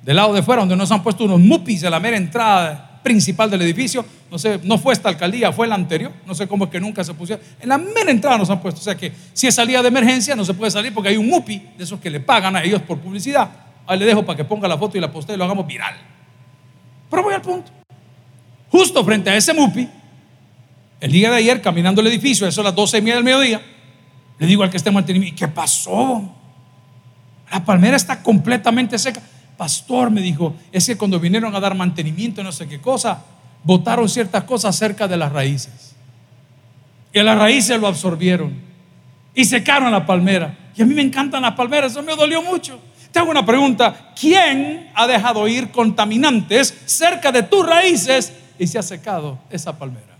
del 0.03 0.17
lado 0.17 0.33
de 0.33 0.43
fuera, 0.43 0.63
donde 0.63 0.75
nos 0.75 0.91
han 0.91 1.03
puesto 1.03 1.25
unos 1.25 1.39
mupis 1.39 1.83
de 1.83 1.91
la 1.91 2.01
mera 2.01 2.17
entrada 2.17 3.01
principal 3.03 3.51
del 3.51 3.61
edificio. 3.61 4.05
No 4.31 4.39
sé, 4.39 4.59
no 4.63 4.79
fue 4.79 4.95
esta 4.95 5.11
alcaldía, 5.11 5.53
fue 5.53 5.67
la 5.67 5.75
anterior. 5.75 6.13
No 6.27 6.35
sé 6.35 6.49
cómo 6.49 6.65
es 6.65 6.71
que 6.71 6.81
nunca 6.81 7.05
se 7.05 7.13
pusieron. 7.13 7.45
En 7.61 7.69
la 7.69 7.77
mera 7.77 8.11
entrada 8.11 8.39
nos 8.39 8.49
han 8.49 8.61
puesto. 8.61 8.81
O 8.81 8.85
sea 8.85 8.97
que 8.97 9.13
si 9.35 9.47
es 9.47 9.55
salida 9.55 9.83
de 9.83 9.89
emergencia, 9.89 10.35
no 10.35 10.47
se 10.47 10.55
puede 10.55 10.71
salir 10.71 10.95
porque 10.95 11.11
hay 11.11 11.19
un 11.19 11.29
mupi 11.29 11.63
de 11.77 11.85
esos 11.85 12.01
que 12.01 12.09
le 12.09 12.21
pagan 12.21 12.57
a 12.57 12.63
ellos 12.63 12.81
por 12.81 12.99
publicidad. 13.01 13.51
Ahí 13.87 13.99
le 13.99 14.07
dejo 14.07 14.25
para 14.25 14.37
que 14.37 14.45
ponga 14.45 14.69
la 14.69 14.79
foto 14.79 14.97
y 14.97 15.01
la 15.01 15.13
postee 15.13 15.35
y 15.35 15.39
lo 15.39 15.45
hagamos 15.45 15.67
viral. 15.67 15.95
Pero 17.11 17.23
voy 17.23 17.35
al 17.35 17.43
punto. 17.43 17.71
Justo 18.71 19.05
frente 19.05 19.31
a 19.31 19.37
ese 19.37 19.53
mupi, 19.53 19.89
el 21.01 21.13
día 21.13 21.31
de 21.31 21.37
ayer, 21.37 21.63
caminando 21.63 22.01
el 22.01 22.07
edificio, 22.09 22.47
eso 22.47 22.61
a 22.61 22.65
las 22.65 22.75
12 22.75 22.99
y 22.99 23.01
media 23.03 23.15
del 23.17 23.25
mediodía, 23.25 23.63
le 24.39 24.47
digo 24.47 24.63
al 24.63 24.71
que 24.71 24.77
esté 24.77 24.91
manteniendo, 24.91 25.29
¿y 25.29 25.33
qué 25.33 25.49
pasó? 25.49 26.35
La 27.51 27.65
palmera 27.65 27.97
está 27.97 28.23
completamente 28.23 28.99
seca 28.99 29.23
pastor 29.59 30.11
me 30.11 30.23
dijo, 30.23 30.55
es 30.73 30.87
que 30.87 30.97
cuando 30.97 31.21
vinieron 31.21 31.55
a 31.55 31.61
dar 31.61 31.75
mantenimiento, 31.75 32.43
no 32.43 32.53
sé 32.53 32.67
qué 32.67 32.81
cosa, 32.81 33.23
botaron 33.65 34.09
ciertas 34.09 34.45
cosas 34.45 34.75
cerca 34.75 35.09
de 35.09 35.19
las 35.19 35.33
raíces. 35.33 35.97
Y 37.13 37.21
las 37.21 37.37
raíces 37.37 37.79
lo 37.79 37.89
absorbieron. 37.89 38.55
Y 39.35 39.45
secaron 39.45 39.91
la 39.91 40.07
palmera. 40.07 40.57
Y 40.77 40.83
a 40.83 40.87
mí 40.87 40.95
me 40.95 41.03
encantan 41.03 41.43
las 41.43 41.55
palmeras, 41.55 41.91
eso 41.91 42.03
me 42.05 42.15
dolió 42.15 42.41
mucho. 42.41 42.79
Te 43.11 43.19
hago 43.19 43.31
una 43.31 43.45
pregunta, 43.45 44.13
¿quién 44.19 44.91
ha 44.95 45.09
dejado 45.09 45.49
ir 45.49 45.71
contaminantes 45.73 46.73
cerca 46.87 47.33
de 47.33 47.43
tus 47.43 47.67
raíces 47.67 48.33
y 48.61 48.67
se 48.67 48.79
ha 48.79 48.83
secado 48.83 49.41
esa 49.51 49.77
palmera? 49.77 50.18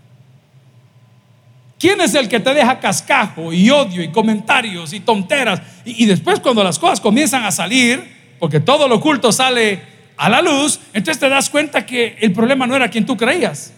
¿Quién 1.79 2.01
es 2.01 2.13
el 2.13 2.27
que 2.27 2.41
te 2.41 2.53
deja 2.53 2.77
cascajo 2.79 3.53
y 3.53 3.69
odio 3.69 4.03
y 4.03 4.09
comentarios 4.09 4.91
y 4.91 4.99
tonteras? 4.99 5.61
Y, 5.85 6.05
después 6.05 6.41
cuando 6.41 6.61
las 6.61 6.77
cosas 6.77 6.99
comienzan 6.99 7.45
a 7.45 7.51
salir, 7.51 8.35
porque 8.37 8.59
todo 8.59 8.85
lo 8.87 8.95
oculto 8.95 9.31
sale 9.31 9.81
a 10.17 10.29
la 10.29 10.41
luz, 10.41 10.77
entonces 10.91 11.17
te 11.17 11.29
das 11.29 11.49
cuenta 11.49 11.85
que 11.85 12.17
el 12.19 12.33
problema 12.33 12.67
no 12.67 12.75
era 12.75 12.89
quien 12.89 13.05
tú 13.05 13.15
creías. 13.15 13.71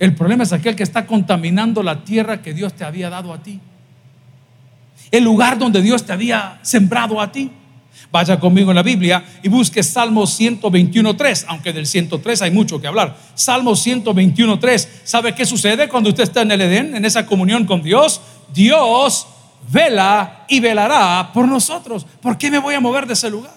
El 0.00 0.16
problema 0.16 0.42
es 0.42 0.52
aquel 0.52 0.74
que 0.74 0.82
está 0.82 1.06
contaminando 1.06 1.80
la 1.84 2.02
tierra 2.02 2.42
que 2.42 2.52
Dios 2.52 2.72
te 2.74 2.84
había 2.84 3.08
dado 3.08 3.32
a 3.32 3.40
ti. 3.40 3.60
El 5.12 5.22
lugar 5.22 5.58
donde 5.58 5.80
Dios 5.80 6.04
te 6.04 6.12
había 6.12 6.58
sembrado 6.62 7.20
a 7.20 7.30
ti. 7.30 7.52
Vaya 8.10 8.40
conmigo 8.40 8.70
en 8.70 8.76
la 8.76 8.82
Biblia 8.82 9.22
y 9.42 9.48
busque 9.48 9.82
Salmo 9.82 10.22
121.3, 10.22 11.44
aunque 11.48 11.72
del 11.72 11.86
103 11.86 12.42
hay 12.42 12.50
mucho 12.50 12.80
que 12.80 12.86
hablar. 12.86 13.16
Salmo 13.34 13.72
121.3, 13.72 14.88
¿sabe 15.04 15.34
qué 15.34 15.44
sucede 15.44 15.88
cuando 15.88 16.08
usted 16.08 16.22
está 16.22 16.42
en 16.42 16.52
el 16.52 16.60
Edén, 16.62 16.96
en 16.96 17.04
esa 17.04 17.26
comunión 17.26 17.66
con 17.66 17.82
Dios? 17.82 18.20
Dios 18.54 19.26
vela 19.70 20.46
y 20.48 20.60
velará 20.60 21.30
por 21.34 21.46
nosotros. 21.46 22.06
¿Por 22.20 22.38
qué 22.38 22.50
me 22.50 22.58
voy 22.58 22.74
a 22.74 22.80
mover 22.80 23.06
de 23.06 23.12
ese 23.12 23.30
lugar? 23.30 23.52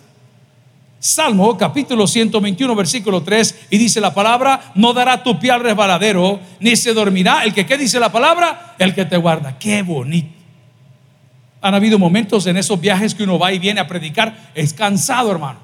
Salmo 1.00 1.58
capítulo 1.58 2.06
121 2.06 2.76
versículo 2.76 3.24
3 3.24 3.68
y 3.72 3.78
dice 3.80 4.00
la 4.00 4.14
palabra, 4.14 4.72
no 4.76 4.94
dará 4.94 5.24
tu 5.24 5.40
pie 5.40 5.50
al 5.50 5.62
resbaladero, 5.62 6.40
ni 6.60 6.76
se 6.76 6.94
dormirá 6.94 7.44
el 7.44 7.54
que, 7.54 7.66
¿qué 7.66 7.76
dice 7.76 8.00
la 8.00 8.12
palabra? 8.12 8.76
El 8.78 8.94
que 8.94 9.06
te 9.06 9.18
guarda. 9.18 9.58
Qué 9.58 9.82
bonito. 9.82 10.41
Han 11.62 11.76
habido 11.76 12.00
momentos 12.00 12.48
en 12.48 12.58
esos 12.58 12.82
viajes 12.82 13.14
que 13.14 13.24
uno 13.24 13.38
va 13.38 13.54
y 13.54 13.60
viene 13.60 13.80
a 13.80 13.88
predicar, 13.88 14.52
es 14.56 14.74
cansado, 14.74 15.32
hermano. 15.32 15.60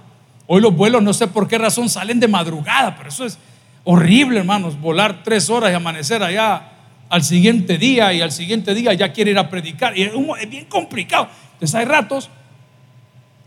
Hoy 0.46 0.62
los 0.62 0.76
vuelos, 0.76 1.02
no 1.02 1.14
sé 1.14 1.28
por 1.28 1.48
qué 1.48 1.58
razón, 1.58 1.90
salen 1.90 2.20
de 2.20 2.28
madrugada, 2.28 2.96
pero 2.96 3.10
eso 3.10 3.26
es 3.26 3.38
horrible, 3.84 4.40
hermanos, 4.40 4.80
volar 4.80 5.24
tres 5.24 5.50
horas 5.50 5.72
y 5.72 5.74
amanecer 5.74 6.22
allá 6.22 6.62
al 7.10 7.24
siguiente 7.24 7.78
día 7.78 8.14
y 8.14 8.22
al 8.22 8.32
siguiente 8.32 8.74
día 8.74 8.94
ya 8.94 9.12
quiere 9.12 9.32
ir 9.32 9.40
a 9.40 9.50
predicar. 9.50 9.98
Y 9.98 10.04
es, 10.04 10.12
bien 10.50 10.66
complicado. 10.66 11.30
Entonces 11.54 11.76
hay 11.76 11.86
ratos 11.86 12.30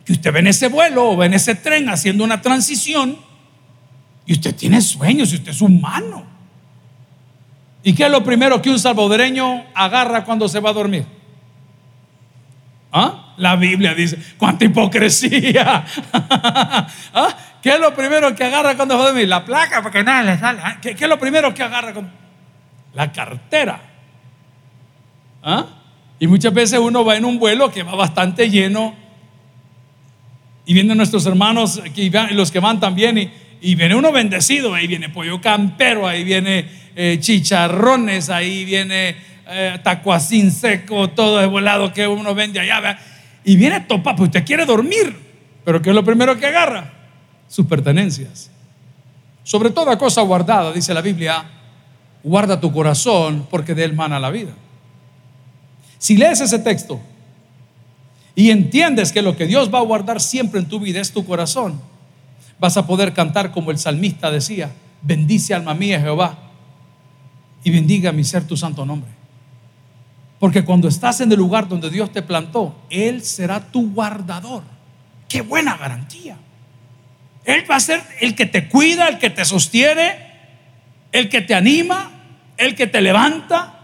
que 0.04 0.12
usted 0.12 0.32
ve 0.32 0.40
en 0.40 0.48
ese 0.48 0.68
vuelo 0.68 1.10
o 1.10 1.24
en 1.24 1.34
ese 1.34 1.54
tren 1.54 1.88
haciendo 1.88 2.24
una 2.24 2.40
transición 2.40 3.16
y 4.26 4.32
usted 4.32 4.54
tiene 4.54 4.80
sueños 4.80 5.32
y 5.32 5.36
usted 5.36 5.52
es 5.52 5.60
humano. 5.60 6.24
¿Y 7.82 7.94
qué 7.94 8.04
es 8.04 8.10
lo 8.10 8.22
primero 8.22 8.60
que 8.60 8.70
un 8.70 8.78
salvadoreño 8.78 9.64
agarra 9.74 10.24
cuando 10.24 10.48
se 10.48 10.60
va 10.60 10.70
a 10.70 10.74
dormir? 10.74 11.19
¿Ah? 12.92 13.34
La 13.36 13.56
Biblia 13.56 13.94
dice, 13.94 14.18
cuánta 14.36 14.64
hipocresía. 14.64 15.84
¿Ah? 16.12 17.36
¿Qué 17.62 17.70
es 17.70 17.80
lo 17.80 17.94
primero 17.94 18.34
que 18.34 18.44
agarra 18.44 18.76
cuando 18.76 18.98
va? 18.98 19.12
La 19.12 19.44
placa, 19.44 19.82
porque 19.82 20.02
nada 20.02 20.22
le 20.22 20.38
sale. 20.38 20.60
¿Ah? 20.62 20.78
¿Qué, 20.80 20.90
es 20.90 21.08
lo 21.08 21.18
primero 21.18 21.54
que 21.54 21.62
agarra? 21.62 21.92
La 22.94 23.12
cartera. 23.12 23.80
¿Ah? 25.42 25.66
Y 26.18 26.26
muchas 26.26 26.52
veces 26.52 26.78
uno 26.78 27.04
va 27.04 27.16
en 27.16 27.24
un 27.24 27.38
vuelo 27.38 27.70
que 27.70 27.82
va 27.82 27.94
bastante 27.94 28.50
lleno 28.50 28.94
y 30.66 30.74
vienen 30.74 30.96
nuestros 30.96 31.24
hermanos, 31.26 31.82
los 32.32 32.50
que 32.50 32.60
van 32.60 32.78
también, 32.78 33.18
y, 33.18 33.32
y 33.60 33.74
viene 33.74 33.94
uno 33.94 34.12
bendecido, 34.12 34.74
ahí 34.74 34.86
viene 34.86 35.08
pollo 35.08 35.40
campero, 35.40 36.06
ahí 36.06 36.22
viene 36.24 36.68
eh, 36.94 37.18
chicharrones, 37.20 38.30
ahí 38.30 38.64
viene 38.64 39.16
eh, 39.50 39.78
tacuacín 39.82 40.50
seco, 40.52 41.10
todo 41.10 41.38
de 41.38 41.46
volado 41.46 41.92
que 41.92 42.06
uno 42.06 42.34
vende 42.34 42.60
allá, 42.60 42.98
y 43.44 43.56
viene 43.56 43.80
topa, 43.80 44.14
pues 44.14 44.28
usted 44.28 44.44
quiere 44.44 44.64
dormir, 44.64 45.16
pero 45.64 45.82
¿qué 45.82 45.90
es 45.90 45.94
lo 45.94 46.04
primero 46.04 46.38
que 46.38 46.46
agarra? 46.46 46.92
Sus 47.48 47.66
pertenencias. 47.66 48.50
Sobre 49.42 49.70
toda 49.70 49.98
cosa 49.98 50.22
guardada, 50.22 50.72
dice 50.72 50.94
la 50.94 51.00
Biblia, 51.00 51.44
guarda 52.22 52.60
tu 52.60 52.72
corazón 52.72 53.46
porque 53.50 53.74
de 53.74 53.84
él 53.84 53.94
mana 53.94 54.20
la 54.20 54.30
vida. 54.30 54.52
Si 55.98 56.16
lees 56.16 56.40
ese 56.40 56.58
texto 56.58 57.00
y 58.34 58.50
entiendes 58.50 59.12
que 59.12 59.22
lo 59.22 59.36
que 59.36 59.46
Dios 59.46 59.72
va 59.72 59.78
a 59.78 59.82
guardar 59.82 60.20
siempre 60.20 60.60
en 60.60 60.66
tu 60.66 60.80
vida 60.80 61.00
es 61.00 61.12
tu 61.12 61.26
corazón, 61.26 61.80
vas 62.58 62.76
a 62.76 62.86
poder 62.86 63.12
cantar 63.12 63.50
como 63.50 63.70
el 63.70 63.78
salmista 63.78 64.30
decía, 64.30 64.70
bendice 65.02 65.54
alma 65.54 65.74
mía 65.74 66.00
Jehová 66.00 66.38
y 67.64 67.70
bendiga 67.70 68.12
mi 68.12 68.24
ser 68.24 68.46
tu 68.46 68.56
santo 68.56 68.86
nombre. 68.86 69.19
Porque 70.40 70.64
cuando 70.64 70.88
estás 70.88 71.20
en 71.20 71.30
el 71.30 71.38
lugar 71.38 71.68
donde 71.68 71.90
Dios 71.90 72.10
te 72.10 72.22
plantó, 72.22 72.74
Él 72.88 73.22
será 73.22 73.60
tu 73.60 73.92
guardador. 73.92 74.62
Qué 75.28 75.42
buena 75.42 75.76
garantía. 75.76 76.36
Él 77.44 77.64
va 77.70 77.76
a 77.76 77.80
ser 77.80 78.02
el 78.20 78.34
que 78.34 78.46
te 78.46 78.68
cuida, 78.68 79.08
el 79.08 79.18
que 79.18 79.28
te 79.28 79.44
sostiene, 79.44 80.16
el 81.12 81.28
que 81.28 81.42
te 81.42 81.54
anima, 81.54 82.10
el 82.56 82.74
que 82.74 82.86
te 82.86 83.02
levanta, 83.02 83.74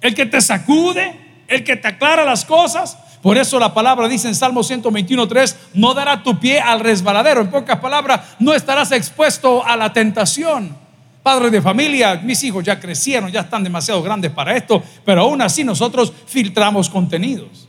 el 0.00 0.14
que 0.14 0.26
te 0.26 0.40
sacude, 0.40 1.44
el 1.46 1.62
que 1.62 1.76
te 1.76 1.86
aclara 1.86 2.24
las 2.24 2.44
cosas. 2.44 2.98
Por 3.22 3.38
eso 3.38 3.60
la 3.60 3.72
palabra 3.72 4.08
dice 4.08 4.26
en 4.26 4.34
Salmo 4.34 4.62
121.3, 4.62 5.54
no 5.74 5.94
dará 5.94 6.24
tu 6.24 6.40
pie 6.40 6.60
al 6.60 6.80
resbaladero. 6.80 7.42
En 7.42 7.50
pocas 7.50 7.78
palabras, 7.78 8.22
no 8.40 8.54
estarás 8.54 8.90
expuesto 8.90 9.64
a 9.64 9.76
la 9.76 9.92
tentación. 9.92 10.76
Padres 11.22 11.52
de 11.52 11.60
familia, 11.60 12.16
mis 12.16 12.42
hijos 12.44 12.64
ya 12.64 12.80
crecieron, 12.80 13.30
ya 13.30 13.40
están 13.40 13.62
demasiado 13.62 14.02
grandes 14.02 14.30
para 14.30 14.56
esto, 14.56 14.82
pero 15.04 15.22
aún 15.22 15.42
así 15.42 15.64
nosotros 15.64 16.12
filtramos 16.26 16.88
contenidos. 16.88 17.68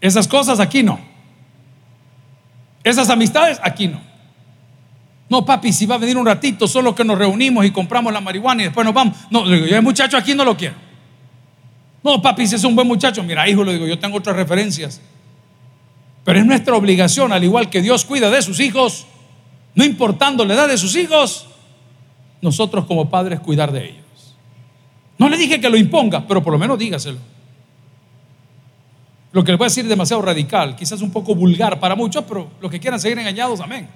Esas 0.00 0.26
cosas 0.26 0.58
aquí 0.58 0.82
no. 0.82 0.98
Esas 2.82 3.10
amistades 3.10 3.60
aquí 3.62 3.88
no. 3.88 4.00
No, 5.28 5.44
papi, 5.44 5.72
si 5.72 5.86
va 5.86 5.96
a 5.96 5.98
venir 5.98 6.16
un 6.16 6.26
ratito, 6.26 6.66
solo 6.66 6.94
que 6.94 7.04
nos 7.04 7.18
reunimos 7.18 7.64
y 7.64 7.70
compramos 7.70 8.12
la 8.12 8.20
marihuana 8.20 8.62
y 8.62 8.64
después 8.64 8.84
nos 8.84 8.94
vamos. 8.94 9.16
No, 9.30 9.44
le 9.44 9.56
digo, 9.56 9.66
yo 9.68 9.76
el 9.76 9.82
muchacho 9.82 10.16
aquí 10.16 10.34
no 10.34 10.44
lo 10.44 10.56
quiero. 10.56 10.74
No, 12.02 12.22
papi, 12.22 12.46
si 12.46 12.54
es 12.54 12.64
un 12.64 12.74
buen 12.74 12.88
muchacho, 12.88 13.22
mira, 13.22 13.46
hijo, 13.48 13.62
le 13.62 13.74
digo, 13.74 13.86
yo 13.86 13.98
tengo 13.98 14.16
otras 14.16 14.34
referencias. 14.34 15.00
Pero 16.24 16.38
es 16.38 16.46
nuestra 16.46 16.74
obligación, 16.74 17.32
al 17.32 17.44
igual 17.44 17.68
que 17.68 17.82
Dios 17.82 18.04
cuida 18.06 18.30
de 18.30 18.40
sus 18.40 18.58
hijos, 18.60 19.06
no 19.74 19.84
importando 19.84 20.44
la 20.44 20.54
edad 20.54 20.68
de 20.68 20.78
sus 20.78 20.96
hijos, 20.96 21.46
nosotros 22.42 22.86
como 22.86 23.08
padres 23.08 23.40
cuidar 23.40 23.72
de 23.72 23.90
ellos. 23.90 24.36
No 25.18 25.28
le 25.28 25.36
dije 25.36 25.60
que 25.60 25.68
lo 25.68 25.76
imponga, 25.76 26.26
pero 26.26 26.42
por 26.42 26.52
lo 26.52 26.58
menos 26.58 26.78
dígaselo. 26.78 27.18
Lo 29.32 29.44
que 29.44 29.52
le 29.52 29.58
voy 29.58 29.66
a 29.66 29.68
decir 29.68 29.84
es 29.84 29.90
demasiado 29.90 30.22
radical, 30.22 30.74
quizás 30.74 31.02
un 31.02 31.10
poco 31.10 31.34
vulgar 31.34 31.78
para 31.78 31.94
muchos, 31.94 32.24
pero 32.24 32.48
los 32.60 32.70
que 32.70 32.80
quieran 32.80 32.98
seguir 32.98 33.18
engañados, 33.18 33.60
amén. 33.60 33.88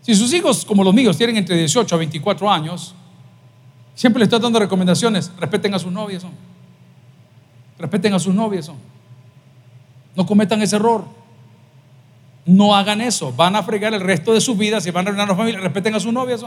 Si 0.00 0.14
sus 0.14 0.32
hijos, 0.32 0.64
como 0.64 0.82
los 0.82 0.92
míos, 0.92 1.16
tienen 1.16 1.36
entre 1.36 1.56
18 1.56 1.94
a 1.94 1.98
24 1.98 2.50
años, 2.50 2.94
siempre 3.94 4.20
les 4.20 4.26
estoy 4.26 4.40
dando 4.40 4.58
recomendaciones, 4.58 5.30
respeten 5.38 5.74
a 5.74 5.78
sus 5.78 5.92
novias, 5.92 6.26
respeten 7.78 8.12
a 8.14 8.18
sus 8.18 8.34
novias, 8.34 8.70
no 10.16 10.26
cometan 10.26 10.60
ese 10.62 10.76
error. 10.76 11.04
No 12.46 12.76
hagan 12.76 13.00
eso, 13.00 13.32
van 13.32 13.56
a 13.56 13.62
fregar 13.62 13.94
el 13.94 14.00
resto 14.00 14.34
de 14.34 14.40
sus 14.40 14.58
vidas 14.58 14.86
y 14.86 14.90
van 14.90 15.06
a 15.06 15.08
arruinar 15.08 15.28
a 15.28 15.32
la 15.32 15.36
familia, 15.36 15.60
respeten 15.60 15.94
a 15.94 16.00
sus 16.00 16.12
novias. 16.12 16.44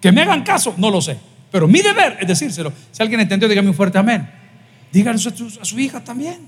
Que 0.00 0.12
me 0.12 0.22
hagan 0.22 0.42
caso, 0.42 0.74
no 0.76 0.90
lo 0.90 1.00
sé. 1.00 1.18
Pero 1.50 1.66
mi 1.66 1.80
deber 1.80 2.18
es 2.20 2.28
decírselo. 2.28 2.72
Si 2.92 3.02
alguien 3.02 3.20
entendió, 3.20 3.48
dígame 3.48 3.68
un 3.68 3.74
fuerte 3.74 3.98
amén. 3.98 4.28
Díganlo 4.92 5.20
a 5.60 5.64
su, 5.64 5.78
hija 5.78 6.02
también. 6.02 6.46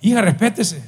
Hija, 0.00 0.20
respétese. 0.20 0.82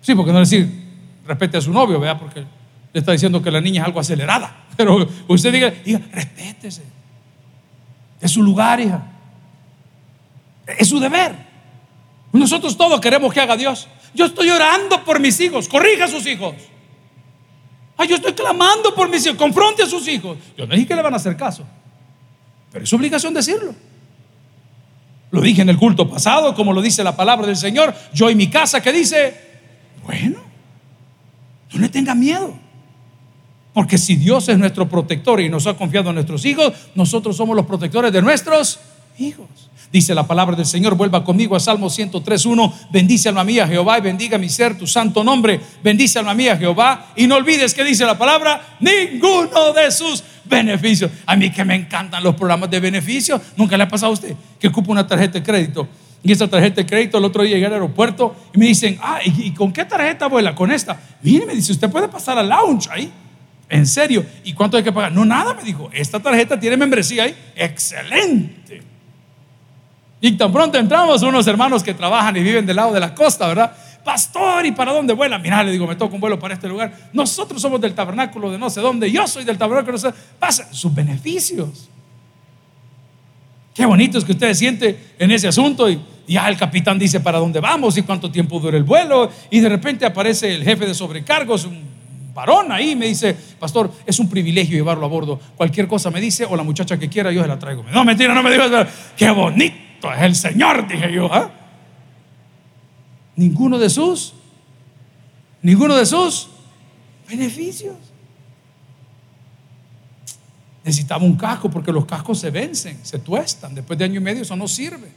Sí, 0.00 0.14
porque 0.14 0.32
no 0.32 0.40
decir 0.40 0.80
respete 1.26 1.56
a 1.56 1.60
su 1.60 1.72
novio, 1.72 2.00
vea, 2.00 2.18
porque 2.18 2.40
le 2.40 3.00
está 3.00 3.12
diciendo 3.12 3.40
que 3.40 3.50
la 3.50 3.60
niña 3.60 3.82
es 3.82 3.86
algo 3.86 4.00
acelerada. 4.00 4.64
Pero 4.76 5.08
usted 5.28 5.52
diga, 5.52 5.72
hija, 5.84 6.00
respétese. 6.12 6.82
Es 8.20 8.30
su 8.30 8.42
lugar, 8.42 8.80
hija. 8.80 9.02
Es 10.78 10.88
su 10.88 10.98
deber. 10.98 11.34
Nosotros 12.32 12.76
todos 12.76 13.00
queremos 13.00 13.32
que 13.32 13.40
haga 13.40 13.56
Dios. 13.56 13.88
Yo 14.14 14.26
estoy 14.26 14.48
orando 14.50 15.04
por 15.04 15.20
mis 15.20 15.38
hijos. 15.40 15.68
Corrija 15.68 16.04
a 16.04 16.08
sus 16.08 16.26
hijos 16.26 16.54
yo 18.08 18.16
estoy 18.16 18.32
clamando 18.32 18.94
por 18.94 19.08
mis 19.08 19.24
hijos. 19.26 19.38
Confronte 19.38 19.82
a 19.82 19.86
sus 19.86 20.06
hijos. 20.08 20.38
Yo 20.56 20.66
no 20.66 20.74
dije 20.74 20.88
que 20.88 20.96
le 20.96 21.02
van 21.02 21.14
a 21.14 21.16
hacer 21.16 21.36
caso. 21.36 21.64
Pero 22.70 22.84
es 22.84 22.92
obligación 22.92 23.34
decirlo. 23.34 23.74
Lo 25.30 25.40
dije 25.40 25.62
en 25.62 25.68
el 25.68 25.78
culto 25.78 26.08
pasado, 26.08 26.54
como 26.54 26.72
lo 26.72 26.82
dice 26.82 27.02
la 27.02 27.16
palabra 27.16 27.46
del 27.46 27.56
Señor. 27.56 27.94
Yo 28.12 28.30
y 28.30 28.34
mi 28.34 28.48
casa 28.48 28.82
que 28.82 28.92
dice, 28.92 29.34
bueno, 30.04 30.40
no 31.72 31.80
le 31.80 31.88
tenga 31.88 32.14
miedo. 32.14 32.54
Porque 33.72 33.96
si 33.96 34.16
Dios 34.16 34.48
es 34.48 34.58
nuestro 34.58 34.88
protector 34.88 35.40
y 35.40 35.48
nos 35.48 35.66
ha 35.66 35.74
confiado 35.74 36.10
a 36.10 36.12
nuestros 36.12 36.44
hijos, 36.44 36.72
nosotros 36.94 37.36
somos 37.36 37.56
los 37.56 37.64
protectores 37.64 38.12
de 38.12 38.20
nuestros 38.20 38.78
hijos. 39.18 39.48
Dice 39.92 40.14
la 40.14 40.26
palabra 40.26 40.56
del 40.56 40.64
Señor, 40.64 40.94
vuelva 40.94 41.22
conmigo 41.22 41.54
a 41.54 41.60
Salmo 41.60 41.88
103.1, 41.88 42.72
bendice 42.90 43.28
alma 43.28 43.44
mía 43.44 43.68
Jehová 43.68 43.98
y 43.98 44.00
bendiga 44.00 44.38
mi 44.38 44.48
ser 44.48 44.78
tu 44.78 44.86
santo 44.86 45.22
nombre, 45.22 45.60
bendice 45.84 46.18
alma 46.18 46.32
mía 46.32 46.56
Jehová 46.56 47.12
y 47.14 47.26
no 47.26 47.36
olvides 47.36 47.74
que 47.74 47.84
dice 47.84 48.06
la 48.06 48.16
palabra, 48.16 48.76
ninguno 48.80 49.72
de 49.74 49.90
sus 49.90 50.24
beneficios. 50.44 51.10
A 51.26 51.36
mí 51.36 51.50
que 51.50 51.64
me 51.64 51.74
encantan 51.74 52.24
los 52.24 52.34
programas 52.34 52.70
de 52.70 52.80
beneficios, 52.80 53.40
nunca 53.56 53.76
le 53.76 53.84
ha 53.84 53.88
pasado 53.88 54.12
a 54.12 54.14
usted 54.14 54.34
que 54.58 54.68
ocupa 54.68 54.92
una 54.92 55.06
tarjeta 55.06 55.34
de 55.34 55.42
crédito 55.42 55.86
y 56.22 56.30
esa 56.30 56.48
tarjeta 56.48 56.76
de 56.76 56.86
crédito 56.86 57.18
el 57.18 57.24
otro 57.24 57.42
día 57.42 57.54
llegué 57.54 57.66
al 57.66 57.72
aeropuerto 57.72 58.36
y 58.54 58.58
me 58.58 58.66
dicen, 58.66 58.96
ah, 59.02 59.18
¿y, 59.24 59.50
con 59.52 59.72
qué 59.72 59.84
tarjeta 59.84 60.26
abuela? 60.26 60.54
Con 60.54 60.70
esta. 60.70 61.00
Mire, 61.20 61.46
me 61.46 61.54
dice, 61.54 61.72
usted 61.72 61.90
puede 61.90 62.08
pasar 62.08 62.38
al 62.38 62.48
lounge 62.48 62.88
ahí. 62.90 63.12
En 63.68 63.86
serio. 63.86 64.24
¿Y 64.44 64.52
cuánto 64.52 64.76
hay 64.76 64.84
que 64.84 64.92
pagar? 64.92 65.10
No, 65.10 65.24
nada, 65.24 65.54
me 65.54 65.64
dijo. 65.64 65.90
Esta 65.92 66.20
tarjeta 66.20 66.60
tiene 66.60 66.76
membresía 66.76 67.24
ahí. 67.24 67.34
Excelente. 67.56 68.91
Y 70.24 70.32
tan 70.32 70.52
pronto 70.52 70.78
entramos 70.78 71.20
unos 71.22 71.44
hermanos 71.48 71.82
que 71.82 71.94
trabajan 71.94 72.36
y 72.36 72.40
viven 72.40 72.64
del 72.64 72.76
lado 72.76 72.92
de 72.92 73.00
la 73.00 73.12
costa, 73.12 73.48
¿verdad? 73.48 73.72
Pastor, 74.04 74.64
¿y 74.64 74.70
para 74.70 74.92
dónde 74.92 75.12
vuela? 75.14 75.36
Mira, 75.36 75.64
le 75.64 75.72
digo, 75.72 75.84
me 75.84 75.96
toca 75.96 76.14
un 76.14 76.20
vuelo 76.20 76.38
para 76.38 76.54
este 76.54 76.68
lugar. 76.68 76.92
Nosotros 77.12 77.60
somos 77.60 77.80
del 77.80 77.92
tabernáculo 77.92 78.48
de 78.52 78.56
no 78.56 78.70
sé 78.70 78.80
dónde. 78.80 79.10
Yo 79.10 79.26
soy 79.26 79.42
del 79.42 79.58
tabernáculo 79.58 79.98
de 79.98 80.08
no 80.08 80.14
sé. 80.14 80.16
Pasa 80.38 80.72
sus 80.72 80.94
beneficios. 80.94 81.88
Qué 83.74 83.84
bonito 83.84 84.16
es 84.16 84.24
que 84.24 84.30
usted 84.30 84.46
se 84.50 84.54
siente 84.54 85.14
en 85.18 85.32
ese 85.32 85.48
asunto 85.48 85.90
y 85.90 86.00
ya 86.28 86.48
el 86.48 86.56
capitán 86.56 87.00
dice 87.00 87.18
para 87.18 87.38
dónde 87.40 87.58
vamos 87.58 87.98
y 87.98 88.02
cuánto 88.02 88.30
tiempo 88.30 88.60
dura 88.60 88.76
el 88.76 88.84
vuelo. 88.84 89.28
Y 89.50 89.58
de 89.58 89.68
repente 89.68 90.06
aparece 90.06 90.54
el 90.54 90.62
jefe 90.62 90.86
de 90.86 90.94
sobrecargos, 90.94 91.64
un 91.64 91.82
varón 92.32 92.70
ahí, 92.70 92.92
y 92.92 92.96
me 92.96 93.06
dice, 93.06 93.36
pastor, 93.58 93.90
es 94.06 94.20
un 94.20 94.30
privilegio 94.30 94.76
llevarlo 94.76 95.04
a 95.04 95.08
bordo. 95.08 95.40
Cualquier 95.56 95.88
cosa 95.88 96.12
me 96.12 96.20
dice 96.20 96.44
o 96.44 96.54
la 96.54 96.62
muchacha 96.62 96.96
que 96.96 97.08
quiera, 97.08 97.32
yo 97.32 97.42
se 97.42 97.48
la 97.48 97.58
traigo. 97.58 97.84
No, 97.92 98.04
mentira, 98.04 98.34
no 98.34 98.42
me 98.44 98.52
digas, 98.52 98.86
qué 99.16 99.28
bonito 99.30 99.81
es 100.10 100.22
el 100.22 100.34
Señor, 100.34 100.88
dije 100.88 101.12
yo. 101.12 101.32
¿ah? 101.32 101.50
Ninguno 103.36 103.78
de 103.78 103.90
sus, 103.90 104.34
ninguno 105.60 105.94
de 105.94 106.06
sus 106.06 106.48
beneficios. 107.28 107.96
Necesitaba 110.84 111.24
un 111.24 111.36
casco 111.36 111.70
porque 111.70 111.92
los 111.92 112.06
cascos 112.06 112.40
se 112.40 112.50
vencen, 112.50 112.98
se 113.04 113.18
tuestan. 113.18 113.74
Después 113.74 113.98
de 113.98 114.04
año 114.04 114.20
y 114.20 114.24
medio 114.24 114.42
eso 114.42 114.56
no 114.56 114.66
sirve. 114.66 115.08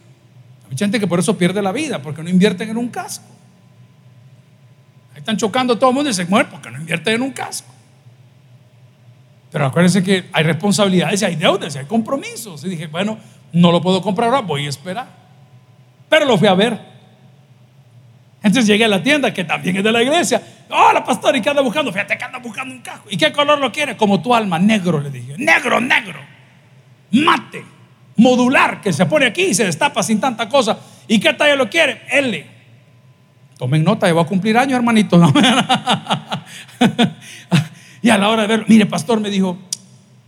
Hay 0.70 0.78
gente 0.78 1.00
que 1.00 1.08
por 1.08 1.20
eso 1.20 1.38
pierde 1.38 1.62
la 1.62 1.72
vida, 1.72 2.02
porque 2.02 2.22
no 2.22 2.30
invierten 2.30 2.70
en 2.70 2.78
un 2.78 2.90
casco. 2.90 3.26
Ahí 5.14 5.20
están 5.20 5.38
chocando 5.38 5.78
todo 5.78 5.90
el 5.90 5.96
mundo 5.96 6.10
y 6.10 6.14
se 6.14 6.26
mueren 6.26 6.52
porque 6.52 6.70
no 6.70 6.78
invierten 6.78 7.16
en 7.16 7.22
un 7.22 7.32
casco. 7.32 7.72
Pero 9.52 9.68
acuérdense 9.68 10.04
que 10.04 10.26
hay 10.34 10.44
responsabilidades, 10.44 11.24
hay 11.24 11.36
deudas, 11.36 11.76
hay 11.76 11.86
compromisos. 11.86 12.64
Y 12.66 12.70
dije, 12.70 12.88
bueno, 12.88 13.18
no 13.54 13.72
lo 13.72 13.82
puedo 13.82 14.02
comprar 14.02 14.30
ahora, 14.30 14.42
voy 14.42 14.66
a 14.66 14.70
esperar. 14.70 15.08
Pero 16.10 16.26
lo 16.26 16.38
fui 16.38 16.48
a 16.48 16.54
ver. 16.54 16.80
Entonces 18.46 18.68
llegué 18.68 18.86
a 18.86 18.88
la 18.88 19.02
tienda, 19.02 19.34
que 19.34 19.44
también 19.44 19.78
es 19.78 19.84
de 19.84 19.92
la 19.92 20.04
iglesia. 20.04 20.42
Hola, 20.70 21.04
pastor, 21.04 21.36
¿y 21.36 21.42
qué 21.42 21.50
anda 21.50 21.64
buscando? 21.64 21.92
Fíjate 21.92 22.16
que 22.18 22.24
anda 22.24 22.38
buscando 22.38 22.76
un 22.76 22.82
casco. 22.82 23.08
¿Y 23.10 23.18
qué 23.18 23.32
color 23.32 23.60
lo 23.60 23.72
quiere? 23.72 23.98
Como 23.98 24.22
tu 24.22 24.36
alma, 24.36 24.60
negro, 24.60 25.00
le 25.00 25.10
dije. 25.10 25.34
Negro, 25.38 25.82
negro. 25.82 26.20
Mate. 27.12 27.66
Modular, 28.18 28.82
que 28.82 28.94
se 28.94 29.06
pone 29.08 29.26
aquí 29.26 29.46
y 29.46 29.54
se 29.56 29.66
destapa 29.66 30.04
sin 30.04 30.20
tanta 30.22 30.48
cosa. 30.48 30.78
¿Y 31.08 31.20
qué 31.20 31.34
talla 31.34 31.56
lo 31.56 31.70
quiere? 31.70 32.04
L. 32.10 32.46
Tomen 33.58 33.84
nota, 33.84 34.08
yo 34.08 34.16
voy 34.16 34.24
a 34.24 34.28
cumplir 34.28 34.58
años, 34.58 34.78
hermanito. 34.78 35.20
y 38.02 38.10
a 38.10 38.18
la 38.18 38.30
hora 38.30 38.44
de 38.44 38.48
verlo, 38.48 38.66
mire, 38.68 38.86
pastor, 38.86 39.20
me 39.20 39.30
dijo, 39.30 39.58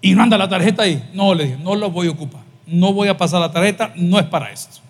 ¿y 0.01 0.15
no 0.15 0.23
anda 0.23 0.37
la 0.37 0.49
tarjeta 0.49 0.83
ahí? 0.83 1.07
No, 1.13 1.35
le 1.35 1.43
dije, 1.45 1.57
no 1.61 1.75
lo 1.75 1.91
voy 1.91 2.07
a 2.07 2.11
ocupar. 2.11 2.46
No 2.67 2.93
voy 2.93 3.07
a 3.07 3.17
pasar 3.17 3.39
la 3.39 3.51
tarjeta, 3.51 3.93
no 3.95 4.19
es 4.19 4.25
para 4.25 4.51
esto. 4.51 4.81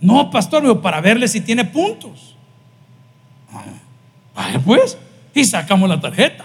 No, 0.00 0.30
pastor, 0.30 0.62
me 0.62 0.74
para 0.76 1.00
verle 1.00 1.26
si 1.26 1.40
tiene 1.40 1.64
puntos. 1.64 2.36
Vaya 4.34 4.60
pues, 4.60 4.98
y 5.34 5.44
sacamos 5.44 5.88
la 5.88 6.00
tarjeta. 6.00 6.44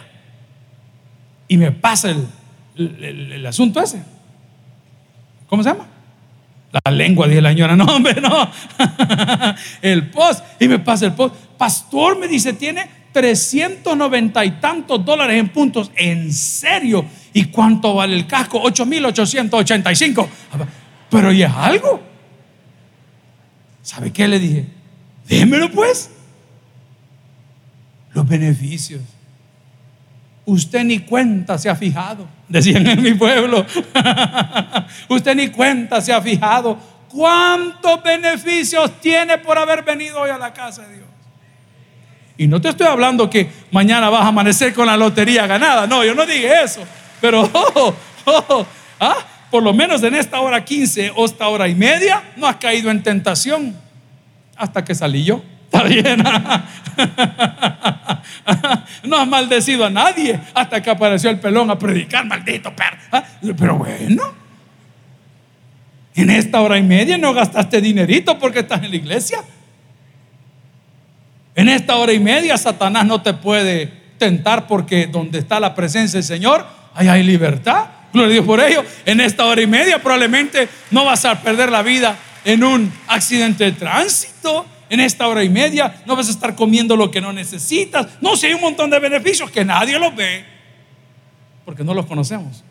Y 1.48 1.58
me 1.58 1.72
pasa 1.72 2.14
el, 2.76 3.46
asunto 3.46 3.82
ese. 3.82 4.04
¿Cómo 5.48 5.64
se 5.64 5.70
llama? 5.70 5.88
La 6.72 6.92
lengua, 6.92 7.28
dije 7.28 7.42
la 7.42 7.50
señora. 7.50 7.76
No, 7.78 7.86
hombre, 7.86 8.22
no. 8.22 8.50
el 9.82 10.10
post. 10.10 10.44
Y 10.60 10.68
me 10.68 10.80
pasa 10.80 11.06
el 11.06 11.14
post. 11.14 11.36
Pastor 11.58 12.18
me 12.20 12.28
dice, 12.28 12.54
tiene 12.54 12.97
390 13.12 14.46
y 14.46 14.52
tantos 14.52 15.04
dólares 15.04 15.40
en 15.40 15.50
puntos. 15.50 15.92
¿En 15.96 16.32
serio? 16.32 17.06
¿Y 17.34 17.46
cuánto 17.46 17.96
vale 17.96 18.16
el 18.16 18.28
casco? 18.28 18.60
8,885. 18.62 20.30
Pero 21.10 21.32
¿y 21.32 21.44
es 21.44 21.52
algo? 21.52 22.02
¿Sabe 23.82 24.12
qué 24.12 24.28
le 24.28 24.40
dije? 24.40 24.66
Démelo 25.28 25.72
pues 25.72 26.10
los 28.14 28.28
beneficios. 28.28 29.02
Usted 30.46 30.84
ni 30.86 31.00
cuenta 31.00 31.58
se 31.58 31.70
ha 31.70 31.76
fijado, 31.76 32.28
decían 32.48 32.88
en 32.88 33.02
mi 33.02 33.14
pueblo. 33.14 33.66
Usted 35.10 35.36
ni 35.36 35.50
cuenta 35.50 36.02
se 36.02 36.14
ha 36.14 36.22
fijado 36.22 36.78
cuántos 37.10 38.02
beneficios 38.02 39.00
tiene 39.02 39.38
por 39.38 39.58
haber 39.58 39.84
venido 39.84 40.22
hoy 40.22 40.30
a 40.30 40.38
la 40.38 40.54
casa 40.54 40.88
de 40.88 40.96
Dios. 40.96 41.07
Y 42.38 42.48
no 42.48 42.62
te 42.62 42.70
estoy 42.70 42.88
hablando 42.88 43.30
que 43.30 43.50
mañana 43.72 44.10
vas 44.10 44.22
a 44.22 44.28
amanecer 44.28 44.74
con 44.74 44.86
la 44.86 44.96
lotería 44.96 45.48
ganada. 45.48 45.88
No, 45.88 46.06
yo 46.06 46.14
no 46.14 46.26
dije 46.26 46.64
eso. 46.64 46.82
Pero, 47.20 47.50
¿ah? 49.00 49.18
por 49.50 49.64
lo 49.64 49.74
menos 49.74 50.04
en 50.04 50.14
esta 50.14 50.40
hora 50.40 50.64
15 50.64 51.14
o 51.16 51.26
esta 51.26 51.48
hora 51.48 51.68
y 51.68 51.74
media, 51.74 52.22
no 52.36 52.46
has 52.48 52.58
caído 52.58 52.92
en 52.92 53.02
tentación 53.02 53.76
hasta 54.56 54.86
que 54.86 54.94
salí 54.94 55.24
yo. 55.24 55.42
Está 55.66 55.84
bien. 55.84 56.24
no 59.04 59.18
has 59.18 59.28
maldecido 59.28 59.86
a 59.86 59.90
nadie 59.90 60.40
hasta 60.54 60.82
que 60.82 60.90
apareció 60.92 61.30
el 61.30 61.40
pelón 61.40 61.70
a 61.72 61.78
predicar, 61.78 62.26
maldito 62.26 62.74
perro. 62.76 62.98
Ah, 63.12 63.24
pero 63.58 63.78
bueno, 63.78 64.34
en 66.16 66.30
esta 66.30 66.62
hora 66.62 66.78
y 66.78 66.84
media 66.84 67.18
no 67.18 67.34
gastaste 67.34 67.82
dinerito 67.82 68.40
porque 68.40 68.60
estás 68.60 68.84
en 68.84 68.92
la 68.92 68.96
iglesia. 68.96 69.40
En 71.58 71.70
esta 71.70 71.96
hora 71.96 72.14
y 72.14 72.20
media 72.20 72.56
Satanás 72.56 73.08
no 73.08 73.24
te 73.24 73.34
puede 73.34 73.88
tentar 74.20 74.68
porque 74.68 75.08
donde 75.08 75.40
está 75.40 75.60
la 75.60 75.74
presencia 75.74 76.20
del 76.20 76.24
Señor, 76.24 76.64
ahí 76.94 77.08
hay 77.08 77.24
libertad. 77.24 77.88
Gloria 78.14 78.30
a 78.30 78.34
Dios 78.34 78.46
por 78.46 78.60
ello. 78.60 78.84
En 79.06 79.20
esta 79.20 79.44
hora 79.44 79.60
y 79.60 79.66
media 79.66 80.00
probablemente 80.00 80.70
no 80.92 81.04
vas 81.04 81.26
a 81.26 81.42
perder 81.42 81.72
la 81.72 81.82
vida 81.82 82.16
en 82.46 82.64
un 82.64 82.94
accidente 83.08 83.64
de 83.64 83.72
tránsito 83.72 84.68
en 84.90 85.00
esta 85.00 85.28
hora 85.28 85.44
y 85.44 85.50
media, 85.50 86.02
no 86.06 86.16
vas 86.16 86.28
a 86.28 86.32
estar 86.32 86.56
comiendo 86.56 86.96
lo 86.96 87.10
que 87.10 87.20
no 87.20 87.34
necesitas. 87.34 88.08
No, 88.22 88.38
si 88.38 88.46
hay 88.46 88.54
un 88.54 88.62
montón 88.62 88.90
de 88.90 89.00
beneficios 89.00 89.50
que 89.50 89.66
nadie 89.66 90.00
los 90.00 90.16
ve, 90.16 90.46
porque 91.66 91.84
no 91.84 91.94
los 91.94 92.06
conocemos. 92.06 92.64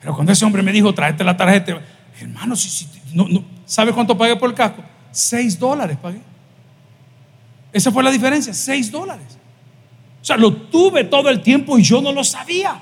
Pero 0.00 0.14
cuando 0.14 0.32
ese 0.32 0.44
hombre 0.44 0.62
me 0.62 0.70
dijo, 0.70 0.94
tráete 0.94 1.24
la 1.24 1.36
tarjeta, 1.36 1.80
hermano, 2.20 2.56
si, 2.56 2.88
no, 3.12 3.26
¿sabe 3.66 3.92
cuánto 3.92 4.16
pagué 4.16 4.36
por 4.36 4.48
el 4.48 4.54
casco? 4.54 4.82
Seis 5.10 5.58
dólares 5.58 5.98
pagué. 6.00 6.20
Esa 7.74 7.90
fue 7.90 8.04
la 8.04 8.12
diferencia, 8.12 8.54
seis 8.54 8.90
dólares. 8.90 9.36
O 10.22 10.24
sea, 10.24 10.36
lo 10.36 10.52
tuve 10.52 11.02
todo 11.02 11.28
el 11.28 11.42
tiempo 11.42 11.76
y 11.76 11.82
yo 11.82 12.00
no 12.00 12.12
lo 12.12 12.22
sabía. 12.22 12.80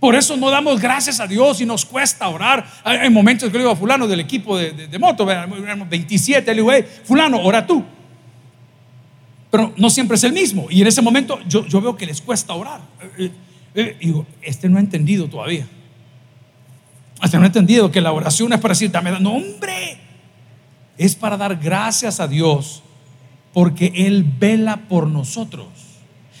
Por 0.00 0.16
eso 0.16 0.36
no 0.36 0.50
damos 0.50 0.80
gracias 0.80 1.20
a 1.20 1.28
Dios 1.28 1.60
y 1.60 1.64
nos 1.64 1.84
cuesta 1.84 2.28
orar. 2.28 2.66
Hay, 2.82 3.08
momentos 3.10 3.48
que 3.48 3.52
le 3.52 3.60
digo 3.60 3.70
a 3.70 3.76
fulano 3.76 4.08
del 4.08 4.18
equipo 4.18 4.58
de, 4.58 4.98
moto, 4.98 5.24
27, 5.24 6.52
le 6.52 6.60
digo, 6.60 6.72
fulano, 7.04 7.40
ora 7.40 7.64
tú. 7.64 7.84
Pero 9.52 9.72
no 9.76 9.88
siempre 9.88 10.16
es 10.16 10.24
el 10.24 10.32
mismo. 10.32 10.66
Y 10.68 10.80
en 10.80 10.88
ese 10.88 11.00
momento 11.00 11.38
yo, 11.46 11.80
veo 11.80 11.96
que 11.96 12.06
les 12.06 12.20
cuesta 12.20 12.54
orar. 12.54 12.80
Eh, 13.00 13.26
eh, 13.26 13.32
eh, 13.76 13.96
y 14.00 14.06
digo, 14.06 14.26
este 14.42 14.68
no 14.68 14.78
ha 14.78 14.80
entendido 14.80 15.28
todavía. 15.28 15.68
Este 17.22 17.36
no 17.36 17.44
ha 17.44 17.46
entendido 17.46 17.88
que 17.92 18.00
la 18.00 18.10
oración 18.10 18.52
es 18.52 18.58
para 18.58 18.72
decir, 18.72 18.90
dame, 18.90 19.12
no 19.20 19.34
hombre, 19.34 19.96
es 20.98 21.14
para 21.14 21.36
dar 21.36 21.54
gracias 21.54 22.18
a 22.18 22.26
Dios 22.26 22.82
porque 23.52 23.92
Él 23.94 24.24
vela 24.38 24.76
por 24.88 25.06
nosotros. 25.06 25.66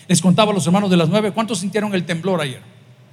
Les 0.08 0.20
contaba 0.20 0.52
a 0.52 0.54
los 0.54 0.66
hermanos 0.66 0.90
de 0.90 0.96
las 0.96 1.08
nueve, 1.08 1.30
¿cuántos 1.32 1.58
sintieron 1.58 1.94
el 1.94 2.04
temblor 2.04 2.40
ayer? 2.40 2.62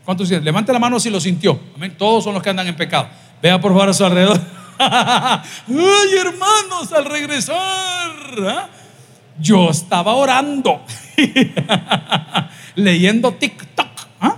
¿Cuántos 0.05 0.29
dicen? 0.29 0.43
Levante 0.43 0.73
la 0.73 0.79
mano 0.79 0.99
si 0.99 1.09
lo 1.09 1.19
sintió. 1.19 1.59
Amén. 1.75 1.95
Todos 1.97 2.23
son 2.23 2.33
los 2.33 2.41
que 2.41 2.49
andan 2.49 2.67
en 2.67 2.75
pecado. 2.75 3.07
Vea 3.41 3.61
por 3.61 3.71
favor 3.71 3.89
a 3.89 3.93
su 3.93 4.05
alrededor. 4.05 4.41
¡Ay, 4.79 6.17
hermanos, 6.19 6.91
al 6.95 7.05
regresar! 7.05 7.57
¿ah? 8.47 8.69
Yo 9.39 9.69
estaba 9.69 10.15
orando, 10.15 10.81
leyendo 12.75 13.33
TikTok. 13.33 13.87
¿ah? 14.21 14.37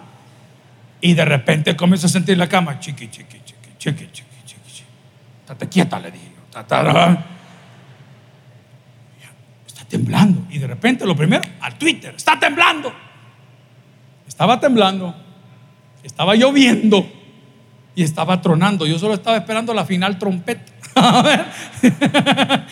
Y 1.00 1.13
de 1.13 1.26
repente 1.26 1.76
comienzo 1.76 2.08
a 2.08 2.10
sentir 2.10 2.38
la 2.38 2.50
cama. 2.50 2.80
Chiqui, 2.80 3.10
chiqui, 3.10 3.38
chiqui, 3.45 3.78
chiqui, 3.78 4.12
chiqui, 4.12 4.43
chiqui. 4.45 4.84
Estate 5.41 5.69
quieta, 5.69 6.00
le 6.00 6.12
dije. 6.12 6.32
¿ah? 6.54 7.17
Temblando. 9.91 10.47
Y 10.49 10.58
de 10.58 10.67
repente 10.67 11.06
lo 11.06 11.15
primero, 11.15 11.43
al 11.60 11.77
Twitter. 11.77 12.15
Está 12.15 12.39
temblando. 12.39 12.93
Estaba 14.25 14.58
temblando. 14.58 15.13
Estaba 16.01 16.34
lloviendo. 16.36 17.06
y 17.93 18.04
estaba 18.04 18.41
tronando. 18.41 18.86
Yo 18.86 18.97
solo 18.97 19.15
estaba 19.15 19.36
esperando 19.36 19.73
la 19.73 19.86
final 19.86 20.17
trompeta. 20.17 20.71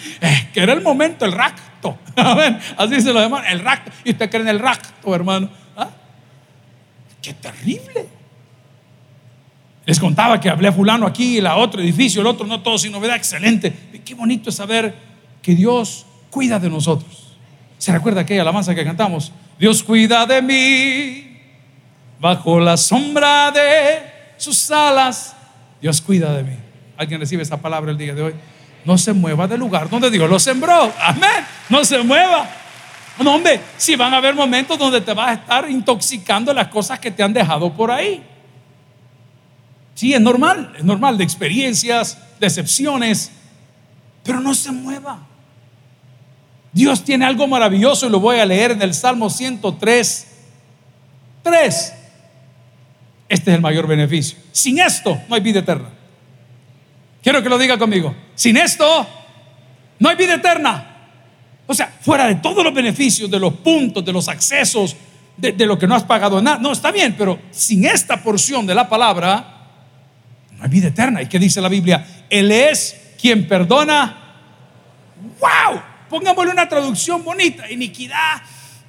que 0.53 0.61
era 0.61 0.71
el 0.71 0.81
momento, 0.81 1.25
el 1.25 1.33
racto. 1.33 1.97
Así 2.77 3.01
se 3.01 3.11
lo 3.11 3.19
llaman, 3.19 3.43
el 3.45 3.59
racto. 3.59 3.91
Y 4.05 4.11
usted 4.11 4.29
cree 4.29 4.43
en 4.43 4.47
el 4.47 4.59
racto, 4.59 5.13
hermano. 5.13 5.49
¿Ah? 5.75 5.89
Qué 7.21 7.33
terrible. 7.33 8.07
Les 9.85 9.99
contaba 9.99 10.39
que 10.39 10.49
hablé 10.49 10.69
a 10.69 10.71
fulano 10.71 11.05
aquí, 11.05 11.39
el 11.39 11.47
otro 11.47 11.81
edificio, 11.81 12.21
el 12.21 12.27
otro, 12.27 12.47
no 12.47 12.61
todo 12.61 12.77
sin 12.77 12.93
novedad, 12.93 13.17
excelente. 13.17 13.73
Qué 14.05 14.13
bonito 14.15 14.51
es 14.51 14.55
saber 14.55 14.95
que 15.41 15.53
Dios 15.53 16.05
cuida 16.29 16.59
de 16.59 16.69
nosotros. 16.69 17.35
¿Se 17.77 17.91
recuerda 17.91 18.21
aquella 18.21 18.41
alabanza 18.41 18.75
que 18.75 18.83
cantamos? 18.83 19.31
Dios 19.57 19.83
cuida 19.83 20.25
de 20.25 20.41
mí 20.41 21.39
bajo 22.19 22.59
la 22.59 22.77
sombra 22.77 23.51
de 23.51 24.03
sus 24.37 24.69
alas. 24.71 25.35
Dios 25.81 26.01
cuida 26.01 26.33
de 26.33 26.43
mí. 26.43 26.55
¿Alguien 26.97 27.19
recibe 27.19 27.43
esa 27.43 27.57
palabra 27.57 27.91
el 27.91 27.97
día 27.97 28.13
de 28.13 28.21
hoy? 28.21 28.33
No 28.83 28.97
se 28.97 29.13
mueva 29.13 29.47
del 29.47 29.59
lugar 29.59 29.89
donde 29.89 30.09
Dios 30.09 30.29
lo 30.29 30.39
sembró. 30.39 30.93
Amén. 31.01 31.45
No 31.69 31.83
se 31.85 32.01
mueva. 32.03 32.47
No, 33.23 33.35
hombre, 33.35 33.59
si 33.77 33.95
van 33.95 34.13
a 34.13 34.17
haber 34.17 34.33
momentos 34.33 34.77
donde 34.77 35.01
te 35.01 35.13
vas 35.13 35.29
a 35.29 35.33
estar 35.33 35.69
intoxicando 35.69 36.53
las 36.53 36.69
cosas 36.69 36.99
que 36.99 37.11
te 37.11 37.21
han 37.21 37.33
dejado 37.33 37.73
por 37.73 37.91
ahí. 37.91 38.23
Sí, 39.93 40.13
es 40.13 40.21
normal, 40.21 40.73
es 40.77 40.83
normal 40.85 41.17
de 41.17 41.25
experiencias, 41.25 42.17
decepciones, 42.39 43.31
pero 44.23 44.39
no 44.39 44.53
se 44.55 44.71
mueva. 44.71 45.28
Dios 46.71 47.03
tiene 47.03 47.25
algo 47.25 47.47
maravilloso 47.47 48.07
y 48.07 48.09
lo 48.09 48.19
voy 48.19 48.39
a 48.39 48.45
leer 48.45 48.71
en 48.71 48.81
el 48.81 48.93
Salmo 48.93 49.29
103, 49.29 50.27
3. 51.43 51.93
Este 53.27 53.51
es 53.51 53.55
el 53.55 53.61
mayor 53.61 53.87
beneficio. 53.87 54.37
Sin 54.51 54.79
esto 54.79 55.19
no 55.27 55.35
hay 55.35 55.41
vida 55.41 55.59
eterna. 55.59 55.89
Quiero 57.21 57.43
que 57.43 57.49
lo 57.49 57.57
diga 57.57 57.77
conmigo. 57.77 58.15
Sin 58.35 58.57
esto 58.57 59.07
no 59.99 60.09
hay 60.09 60.15
vida 60.15 60.35
eterna. 60.35 60.85
O 61.67 61.73
sea, 61.73 61.93
fuera 62.01 62.27
de 62.27 62.35
todos 62.35 62.63
los 62.63 62.73
beneficios, 62.73 63.29
de 63.29 63.39
los 63.39 63.53
puntos, 63.55 64.03
de 64.03 64.11
los 64.11 64.27
accesos, 64.27 64.95
de, 65.37 65.65
lo 65.65 65.77
que 65.77 65.87
no 65.87 65.95
has 65.95 66.03
pagado 66.03 66.41
nada. 66.41 66.57
No, 66.57 66.71
está 66.71 66.91
bien, 66.91 67.15
pero 67.17 67.39
sin 67.51 67.85
esta 67.85 68.21
porción 68.21 68.65
de 68.65 68.75
la 68.75 68.89
palabra, 68.89 69.67
no 70.57 70.63
hay 70.63 70.69
vida 70.69 70.87
eterna. 70.87 71.21
¿Y 71.21 71.27
qué 71.27 71.37
dice 71.37 71.61
la 71.61 71.69
Biblia? 71.69 72.25
Él 72.29 72.51
es 72.51 73.13
quien 73.21 73.47
perdona. 73.47 74.17
¡Wow! 75.39 75.81
Pongámosle 76.09 76.51
una 76.51 76.67
traducción 76.67 77.23
bonita. 77.23 77.69
Iniquidad. 77.69 78.41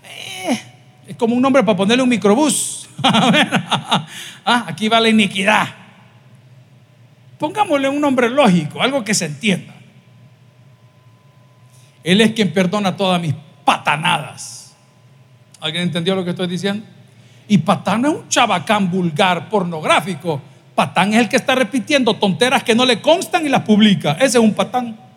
Eh, 0.05 0.61
es 1.09 1.17
como 1.17 1.35
un 1.35 1.43
nombre 1.43 1.63
para 1.63 1.77
ponerle 1.77 2.03
un 2.03 2.09
microbús. 2.09 2.89
ah, 3.03 4.65
aquí 4.67 4.89
va 4.89 5.01
la 5.01 5.09
iniquidad. 5.09 5.69
Pongámosle 7.39 7.89
un 7.89 8.01
nombre 8.01 8.29
lógico, 8.29 8.83
algo 8.83 9.03
que 9.03 9.15
se 9.15 9.27
entienda. 9.27 9.75
Él 12.05 12.21
es 12.21 12.33
quien 12.33 12.53
perdona 12.53 12.97
todas 12.97 13.21
mis 13.21 13.35
patanadas. 13.65 14.75
¿Alguien 15.61 15.85
entendió 15.85 16.15
lo 16.15 16.25
que 16.25 16.31
estoy 16.31 16.47
diciendo? 16.47 16.85
Y 17.49 17.59
patán 17.59 18.05
es 18.05 18.11
un 18.13 18.29
chabacán 18.29 18.91
vulgar, 18.91 19.49
pornográfico. 19.49 20.41
Patán 20.75 21.13
es 21.13 21.21
el 21.21 21.29
que 21.29 21.37
está 21.37 21.55
repitiendo 21.55 22.15
tonteras 22.15 22.63
que 22.63 22.75
no 22.75 22.85
le 22.87 23.01
constan 23.01 23.45
y 23.45 23.49
las 23.49 23.63
publica. 23.63 24.13
Ese 24.13 24.39
es 24.39 24.45
un 24.45 24.55
patán. 24.55 25.10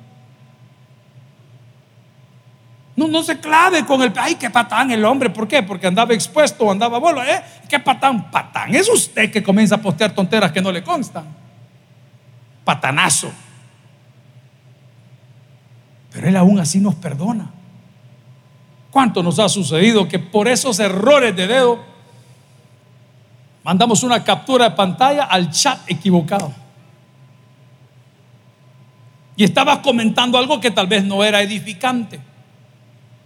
No, 2.96 3.08
no 3.08 3.24
se 3.24 3.40
clave 3.40 3.86
con 3.86 4.02
el, 4.04 4.14
ay, 4.16 4.36
qué 4.36 4.50
patán 4.50 4.92
el 4.92 5.04
hombre. 5.04 5.30
¿Por 5.30 5.48
qué? 5.48 5.64
Porque 5.64 5.88
andaba 5.88 6.14
expuesto 6.14 6.70
andaba 6.70 7.00
bola. 7.00 7.30
¿eh? 7.30 7.44
¿Qué 7.68 7.80
patán? 7.80 8.30
Patán. 8.30 8.74
Es 8.76 8.88
usted 8.88 9.32
que 9.32 9.42
comienza 9.42 9.76
a 9.76 9.78
postear 9.80 10.14
tonteras 10.14 10.52
que 10.52 10.62
no 10.62 10.72
le 10.72 10.84
constan. 10.84 11.26
Patanazo. 12.64 13.32
Pero 16.12 16.28
Él 16.28 16.38
aún 16.38 16.60
así 16.60 16.80
nos 16.80 16.94
perdona. 16.96 17.50
¿Cuánto 18.92 19.24
nos 19.24 19.40
ha 19.40 19.50
sucedido 19.50 20.08
que 20.08 20.20
por 20.20 20.48
esos 20.48 20.80
errores 20.80 21.36
de 21.36 21.48
dedo 21.48 21.84
mandamos 23.64 24.04
una 24.04 24.24
captura 24.24 24.70
de 24.70 24.76
pantalla 24.76 25.24
al 25.24 25.50
chat 25.50 25.80
equivocado? 25.88 26.54
Y 29.36 29.44
estaba 29.44 29.82
comentando 29.82 30.38
algo 30.38 30.62
que 30.62 30.70
tal 30.70 30.86
vez 30.86 31.04
no 31.04 31.24
era 31.24 31.42
edificante 31.42 32.20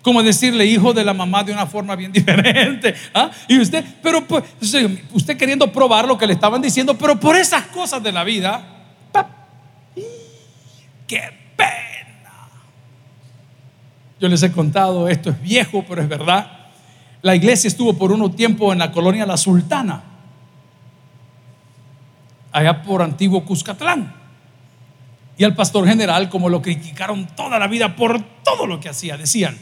como 0.08 0.24
decirle 0.24 0.66
hijo 0.66 0.94
de 0.94 1.04
la 1.04 1.14
mamá 1.14 1.44
de 1.44 1.52
una 1.52 1.66
forma 1.66 1.94
bien 1.94 2.12
diferente. 2.14 2.96
¿ah? 3.14 3.30
Y 3.46 3.60
usted, 3.60 3.84
pero 4.02 4.26
pues, 4.26 4.42
usted 5.12 5.36
queriendo 5.36 5.70
probar 5.70 6.08
lo 6.08 6.18
que 6.18 6.26
le 6.26 6.32
estaban 6.32 6.62
diciendo, 6.62 6.98
pero 6.98 7.20
por 7.20 7.36
esas 7.36 7.64
cosas 7.64 8.02
de 8.02 8.14
la 8.14 8.24
vida, 8.24 8.64
¡qué 11.06 11.30
pena! 11.58 12.48
Yo 14.18 14.30
les 14.30 14.42
he 14.44 14.50
contado, 14.50 15.10
esto 15.10 15.30
es 15.30 15.42
viejo, 15.42 15.84
pero 15.86 16.02
es 16.02 16.08
verdad. 16.08 16.52
La 17.22 17.36
iglesia 17.36 17.68
estuvo 17.68 17.98
por 17.98 18.14
uno 18.14 18.32
tiempo 18.32 18.72
en 18.72 18.80
la 18.80 18.94
colonia 18.94 19.26
La 19.26 19.36
Sultana, 19.36 20.04
allá 22.54 22.82
por 22.82 23.02
antiguo 23.02 23.44
Cuscatlán. 23.44 24.16
Y 25.38 25.44
al 25.44 25.54
pastor 25.54 25.86
general, 25.86 26.30
como 26.30 26.48
lo 26.48 26.62
criticaron 26.62 27.28
toda 27.36 27.60
la 27.60 27.68
vida 27.68 27.98
por 27.98 28.22
todo 28.46 28.66
lo 28.68 28.80
que 28.80 28.88
hacía, 28.88 29.18
decían, 29.18 29.58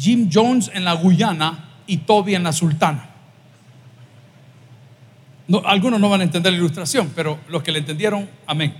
Jim 0.00 0.30
Jones 0.32 0.70
en 0.72 0.84
la 0.84 0.94
Guyana 0.94 1.68
y 1.86 1.98
Toby 1.98 2.34
en 2.34 2.42
la 2.42 2.52
Sultana. 2.52 3.06
algunos 5.64 6.00
no 6.00 6.08
van 6.08 6.22
a 6.22 6.24
entender 6.24 6.52
la 6.52 6.58
ilustración, 6.58 7.12
pero 7.14 7.40
los 7.48 7.62
que 7.62 7.70
le 7.70 7.80
entendieron, 7.80 8.28
amén. 8.46 8.74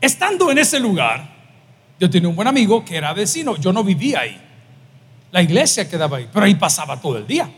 Estando 0.00 0.50
en 0.50 0.58
ese 0.58 0.78
lugar, 0.78 1.26
yo 1.98 2.10
tenía 2.10 2.28
un 2.28 2.36
buen 2.36 2.48
amigo 2.48 2.84
que 2.84 2.96
era 2.96 3.14
vecino, 3.14 3.56
yo 3.56 3.72
no 3.72 3.82
vivía 3.82 4.20
ahí. 4.20 4.38
La 5.30 5.40
iglesia 5.40 5.88
quedaba 5.88 6.18
ahí, 6.18 6.28
pero 6.30 6.44
ahí 6.44 6.54
pasaba 6.56 7.00
todo 7.00 7.16
el 7.16 7.26
día. 7.26 7.48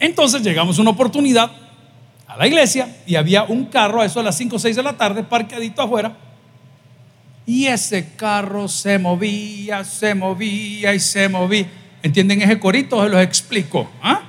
Entonces 0.00 0.42
llegamos 0.42 0.78
a 0.78 0.82
una 0.82 0.90
oportunidad 0.90 1.52
a 2.26 2.36
la 2.36 2.46
iglesia 2.48 2.96
y 3.06 3.14
había 3.14 3.44
un 3.44 3.66
carro 3.66 4.00
a 4.00 4.06
eso 4.06 4.18
a 4.18 4.22
las 4.24 4.36
5 4.36 4.56
o 4.56 4.58
6 4.58 4.74
de 4.74 4.82
la 4.82 4.96
tarde 4.96 5.22
parqueadito 5.22 5.82
afuera 5.82 6.29
y 7.50 7.66
ese 7.66 8.10
carro 8.14 8.68
se 8.68 8.96
movía, 8.96 9.82
se 9.82 10.14
movía 10.14 10.94
y 10.94 11.00
se 11.00 11.28
movía. 11.28 11.66
¿Entienden 12.00 12.40
ese 12.42 12.60
corito? 12.60 13.02
Se 13.02 13.08
los 13.08 13.20
explico. 13.20 13.90
¿ah? 14.00 14.22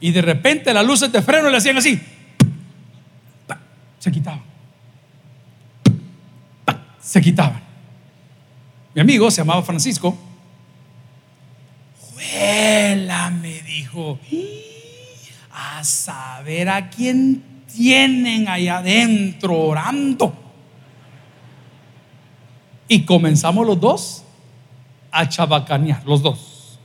Y 0.00 0.10
de 0.10 0.22
repente 0.22 0.72
las 0.72 0.86
luces 0.86 1.12
de 1.12 1.20
freno 1.20 1.50
le 1.50 1.58
hacían 1.58 1.76
así. 1.76 2.00
Se 3.98 4.10
quitaban. 4.10 4.40
Se 7.02 7.20
quitaban. 7.20 7.60
Mi 8.94 9.02
amigo 9.02 9.30
se 9.30 9.42
llamaba 9.42 9.62
Francisco. 9.62 10.16
Juela, 12.00 13.28
me 13.28 13.60
dijo. 13.60 14.18
A 15.52 15.84
saber 15.84 16.70
a 16.70 16.88
quién 16.88 17.42
tienen 17.66 18.48
allá 18.48 18.78
adentro 18.78 19.54
orando. 19.54 20.43
Y 22.88 23.04
comenzamos 23.04 23.66
los 23.66 23.80
dos 23.80 24.24
a 25.10 25.28
chabacanear, 25.28 26.04
los 26.04 26.22
dos. 26.22 26.78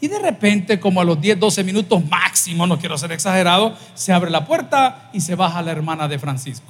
Y 0.00 0.08
de 0.08 0.18
repente, 0.18 0.78
como 0.78 1.00
a 1.00 1.04
los 1.04 1.20
10, 1.20 1.40
12 1.40 1.64
minutos 1.64 2.04
máximo, 2.08 2.66
no 2.66 2.78
quiero 2.78 2.96
ser 2.96 3.10
exagerado, 3.12 3.76
se 3.94 4.12
abre 4.12 4.30
la 4.30 4.46
puerta 4.46 5.10
y 5.12 5.20
se 5.20 5.34
baja 5.34 5.60
la 5.60 5.72
hermana 5.72 6.06
de 6.06 6.18
Francisco. 6.18 6.66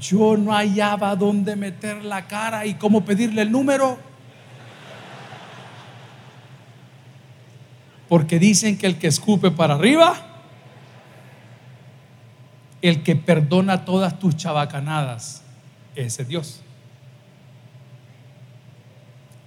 Yo 0.00 0.36
no 0.36 0.52
hallaba 0.52 1.16
dónde 1.16 1.56
meter 1.56 2.04
la 2.04 2.26
cara 2.26 2.66
y 2.66 2.74
cómo 2.74 3.04
pedirle 3.04 3.42
el 3.42 3.50
número. 3.50 3.98
Porque 8.08 8.38
dicen 8.38 8.78
que 8.78 8.86
el 8.86 8.98
que 8.98 9.08
escupe 9.08 9.50
para 9.50 9.74
arriba, 9.74 10.33
el 12.84 13.02
que 13.02 13.16
perdona 13.16 13.86
todas 13.86 14.18
tus 14.18 14.36
chabacanadas, 14.36 15.42
ese 15.96 16.20
es 16.20 16.28
Dios. 16.28 16.60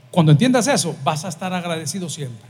Cuando 0.10 0.32
entiendas 0.32 0.68
eso, 0.68 0.96
vas 1.04 1.24
a 1.24 1.28
estar 1.28 1.54
agradecido 1.54 2.10
siempre. 2.10 2.48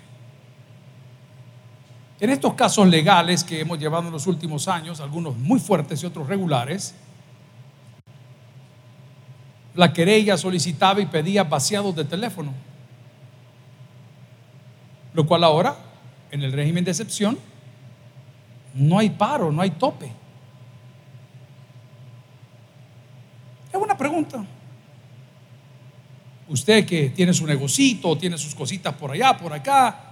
En 2.21 2.29
estos 2.29 2.53
casos 2.53 2.87
legales 2.87 3.43
que 3.43 3.59
hemos 3.59 3.77
llevado 3.77 4.07
en 4.07 4.13
los 4.13 4.27
últimos 4.27 4.69
años, 4.69 5.01
algunos 5.01 5.35
muy 5.35 5.59
fuertes 5.59 6.01
y 6.01 6.05
otros 6.05 6.25
regulares, 6.25 6.95
la 9.75 9.91
querella 9.91 10.37
solicitaba 10.37 11.01
y 11.01 11.07
pedía 11.07 11.43
vaciados 11.43 11.97
de 11.97 12.05
teléfono, 12.05 12.53
lo 15.13 15.27
cual 15.27 15.43
ahora, 15.43 15.75
en 16.31 16.43
el 16.43 16.53
régimen 16.53 16.85
de 16.85 16.91
excepción, 16.91 17.37
no 18.73 18.99
hay 18.99 19.09
paro, 19.09 19.51
no 19.51 19.61
hay 19.61 19.71
tope. 19.71 20.13
Pregunta. 23.97 24.45
usted 26.49 26.85
que 26.85 27.09
tiene 27.09 27.33
su 27.33 27.45
negocito, 27.45 28.17
tiene 28.17 28.37
sus 28.37 28.55
cositas 28.55 28.93
por 28.95 29.11
allá, 29.11 29.37
por 29.37 29.51
acá, 29.51 30.07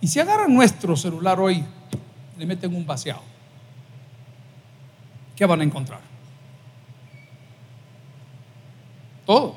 y 0.00 0.08
si 0.08 0.20
agarran 0.20 0.54
nuestro 0.54 0.96
celular 0.96 1.38
hoy, 1.38 1.64
le 2.38 2.46
meten 2.46 2.74
un 2.74 2.86
vaciado, 2.86 3.22
¿qué 5.34 5.44
van 5.44 5.60
a 5.60 5.64
encontrar? 5.64 6.00
Todo. 9.26 9.56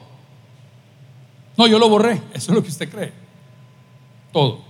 No, 1.55 1.67
yo 1.67 1.77
lo 1.77 1.87
borré, 1.89 2.21
eso 2.33 2.51
es 2.51 2.55
lo 2.55 2.63
que 2.63 2.69
usted 2.69 2.89
cree. 2.89 3.13
Todo. 4.31 4.61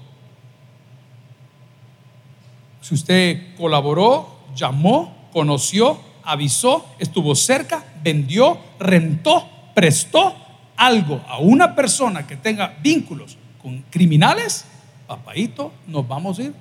Si 2.82 2.96
usted 2.96 3.56
colaboró, 3.56 4.40
llamó, 4.56 5.30
conoció, 5.32 6.00
avisó, 6.24 6.86
estuvo 6.98 7.36
cerca, 7.36 7.86
vendió, 8.04 8.58
rentó, 8.80 9.50
prestó 9.74 10.36
algo 10.76 11.22
a 11.28 11.40
una 11.40 11.76
persona 11.76 12.26
que 12.26 12.38
tenga 12.38 12.78
vínculos 12.82 13.38
con 13.62 13.84
criminales, 13.90 14.66
papadito, 15.08 15.74
nos 15.88 16.08
vamos 16.08 16.40
a 16.40 16.44
ir 16.44 16.54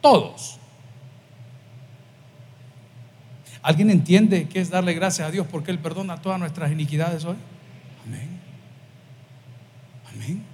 todos. 0.00 0.58
¿Alguien 3.62 3.88
entiende 3.88 4.46
qué 4.46 4.60
es 4.60 4.68
darle 4.68 4.92
gracias 4.92 5.26
a 5.26 5.30
Dios 5.30 5.46
porque 5.50 5.70
Él 5.70 5.78
perdona 5.78 6.20
todas 6.20 6.38
nuestras 6.38 6.70
iniquidades 6.70 7.24
hoy? 7.24 7.36
Amén. 8.06 8.28
Amén. 10.14 10.44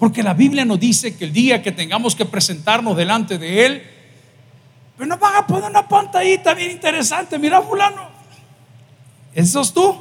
Porque 0.00 0.24
la 0.24 0.34
Biblia 0.34 0.64
nos 0.64 0.80
dice 0.80 1.16
que 1.16 1.26
el 1.26 1.32
día 1.32 1.62
que 1.62 1.70
tengamos 1.70 2.16
que 2.16 2.24
presentarnos 2.24 2.96
delante 2.96 3.38
de 3.38 3.64
Él, 3.64 3.82
pero 4.96 5.06
nos 5.08 5.20
van 5.20 5.36
a 5.36 5.46
poner 5.46 5.70
una 5.70 5.86
pantallita 5.86 6.54
bien 6.54 6.72
interesante. 6.72 7.38
Mira, 7.38 7.62
fulano, 7.62 8.10
¿eso 9.34 9.60
es 9.60 9.72
tú? 9.72 9.96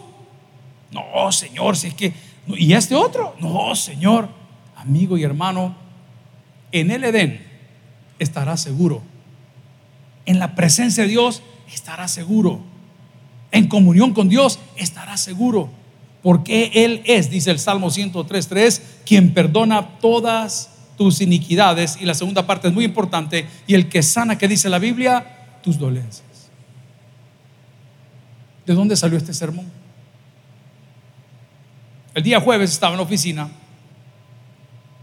No, 0.92 1.32
Señor, 1.32 1.78
si 1.78 1.88
es 1.88 1.94
que... 1.94 2.14
¿Y 2.48 2.74
este 2.74 2.96
otro? 2.96 3.36
No, 3.40 3.76
Señor, 3.76 4.28
amigo 4.76 5.18
y 5.18 5.24
hermano, 5.24 5.76
en 6.72 6.92
el 6.92 7.04
Edén 7.04 7.46
estará 8.20 8.58
seguro. 8.58 9.02
En 10.26 10.40
la 10.40 10.56
presencia 10.56 11.04
de 11.04 11.10
Dios 11.10 11.42
estará 11.72 12.08
seguro. 12.08 12.60
En 13.52 13.68
comunión 13.68 14.14
con 14.14 14.30
Dios 14.30 14.60
estará 14.76 15.18
seguro 15.18 15.70
porque 16.22 16.72
Él 16.74 17.02
es, 17.06 17.30
dice 17.30 17.52
el 17.52 17.60
Salmo 17.60 17.88
103.3, 17.88 18.82
quien 19.06 19.34
perdona 19.34 20.00
todas 20.00 20.70
tus 20.98 21.22
iniquidades. 21.22 21.98
Y 22.00 22.06
la 22.06 22.14
segunda 22.14 22.46
parte 22.46 22.68
es 22.68 22.74
muy 22.74 22.86
importante, 22.86 23.46
y 23.68 23.74
el 23.74 23.90
que 23.90 24.04
sana, 24.04 24.38
que 24.38 24.48
dice 24.48 24.70
la 24.70 24.80
Biblia, 24.80 25.60
tus 25.64 25.80
dolencias. 25.80 26.24
¿De 28.66 28.74
dónde 28.74 28.96
salió 28.96 29.18
este 29.18 29.34
sermón? 29.34 29.72
El 32.14 32.24
día 32.24 32.40
jueves 32.40 32.72
estaba 32.72 32.94
en 32.94 32.98
la 32.98 33.04
oficina 33.04 33.50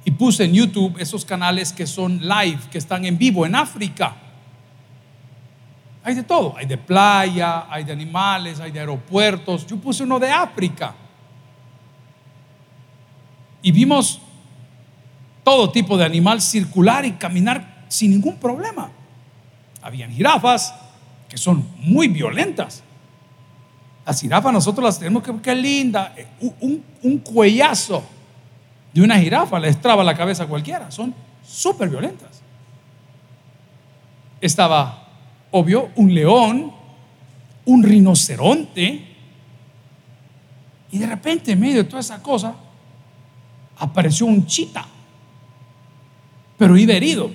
y 0.05 0.11
puse 0.11 0.45
en 0.45 0.53
YouTube 0.53 0.97
esos 0.99 1.25
canales 1.25 1.73
que 1.73 1.87
son 1.87 2.21
live, 2.21 2.61
que 2.71 2.79
están 2.79 3.05
en 3.05 3.17
vivo 3.17 3.47
en 3.47 3.55
África. 3.55 4.17
Hay 6.05 6.15
de 6.15 6.23
todo, 6.23 6.55
hay 6.57 6.67
de 6.67 6.79
playa, 6.79 7.67
hay 7.71 7.85
de 7.85 7.93
animales, 7.93 8.61
hay 8.61 8.71
de 8.71 8.81
aeropuertos. 8.81 9.67
Yo 9.67 9.77
puse 9.77 10.05
uno 10.05 10.19
de 10.19 10.31
África 10.31 10.95
y 13.63 13.73
vimos 13.73 14.21
todo 15.45 15.71
tipo 15.71 15.97
de 15.97 16.05
animal 16.05 16.41
circular 16.41 17.05
y 17.05 17.13
caminar 17.13 17.85
sin 17.89 18.11
ningún 18.11 18.37
problema. 18.37 18.91
Habían 19.83 20.11
jirafas 20.13 20.75
que 21.29 21.37
son 21.37 21.67
muy 21.79 22.09
violentas. 22.09 22.83
Las 24.09 24.23
jirafas 24.23 24.55
nosotros 24.55 24.87
las 24.87 24.99
tenemos 24.99 25.23
que, 25.23 25.39
qué 25.43 25.55
linda. 25.55 26.15
Eh, 26.17 26.27
un, 26.61 26.83
un, 27.03 27.19
cuellazo 27.19 28.03
de 28.91 29.03
una 29.03 29.19
jirafa 29.19 29.61
le 29.61 29.69
estraba 29.69 30.03
la 30.03 30.17
cabeza 30.17 30.45
a 30.45 30.47
cualquiera. 30.47 30.91
Son 30.91 31.15
súper 31.47 31.91
violentas. 31.91 32.41
Estaba, 34.41 35.09
obvio, 35.51 35.91
un 35.97 36.15
león, 36.15 36.73
un 37.67 37.83
rinoceronte. 37.83 39.15
Y 40.91 40.99
de 40.99 41.07
repente, 41.07 41.53
en 41.53 41.61
medio 41.61 41.83
de 41.83 41.85
toda 41.85 42.01
esa 42.01 42.23
cosa, 42.23 42.55
apareció 43.77 44.25
un 44.25 44.47
chita, 44.47 44.87
pero 46.57 46.79
iba 46.79 46.95
herido. 46.95 47.31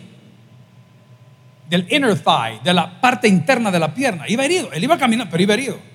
Del 1.70 1.86
inner 1.92 2.20
thigh, 2.20 2.64
de 2.64 2.74
la 2.74 3.00
parte 3.00 3.28
interna 3.28 3.70
de 3.70 3.78
la 3.80 3.94
pierna. 3.94 4.28
Iba 4.28 4.44
herido. 4.44 4.72
Él 4.74 4.84
iba 4.84 4.96
a 4.96 4.98
caminar, 4.98 5.30
pero 5.30 5.44
iba 5.44 5.54
herido. 5.54 5.92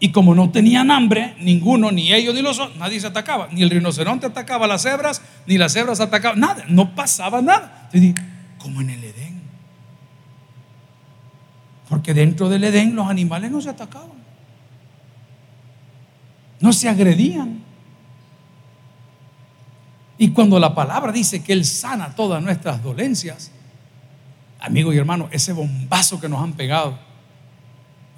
Y 0.00 0.12
como 0.12 0.34
no 0.34 0.50
tenían 0.50 0.90
hambre, 0.90 1.34
ninguno, 1.40 1.90
ni 1.90 2.12
ellos 2.12 2.34
ni 2.34 2.40
los 2.40 2.58
otros, 2.58 2.76
nadie 2.78 3.00
se 3.00 3.08
atacaba. 3.08 3.48
Ni 3.50 3.62
el 3.62 3.70
rinoceronte 3.70 4.26
atacaba 4.26 4.66
a 4.66 4.68
las 4.68 4.82
cebras, 4.82 5.22
ni 5.46 5.58
las 5.58 5.72
cebras 5.72 6.00
atacaban. 6.00 6.38
Nada, 6.38 6.64
no 6.68 6.94
pasaba 6.94 7.42
nada. 7.42 7.90
como 8.58 8.80
en 8.80 8.90
el 8.90 9.02
Edén. 9.02 9.42
Porque 11.88 12.14
dentro 12.14 12.48
del 12.48 12.64
Edén 12.64 12.94
los 12.94 13.08
animales 13.08 13.50
no 13.50 13.60
se 13.60 13.70
atacaban. 13.70 14.18
No 16.60 16.72
se 16.72 16.88
agredían. 16.88 17.62
Y 20.16 20.30
cuando 20.30 20.58
la 20.60 20.74
palabra 20.74 21.10
dice 21.10 21.42
que 21.42 21.52
Él 21.52 21.64
sana 21.64 22.14
todas 22.14 22.42
nuestras 22.42 22.82
dolencias, 22.82 23.50
amigo 24.60 24.92
y 24.92 24.98
hermano, 24.98 25.28
ese 25.32 25.52
bombazo 25.52 26.20
que 26.20 26.28
nos 26.28 26.42
han 26.42 26.52
pegado, 26.52 26.98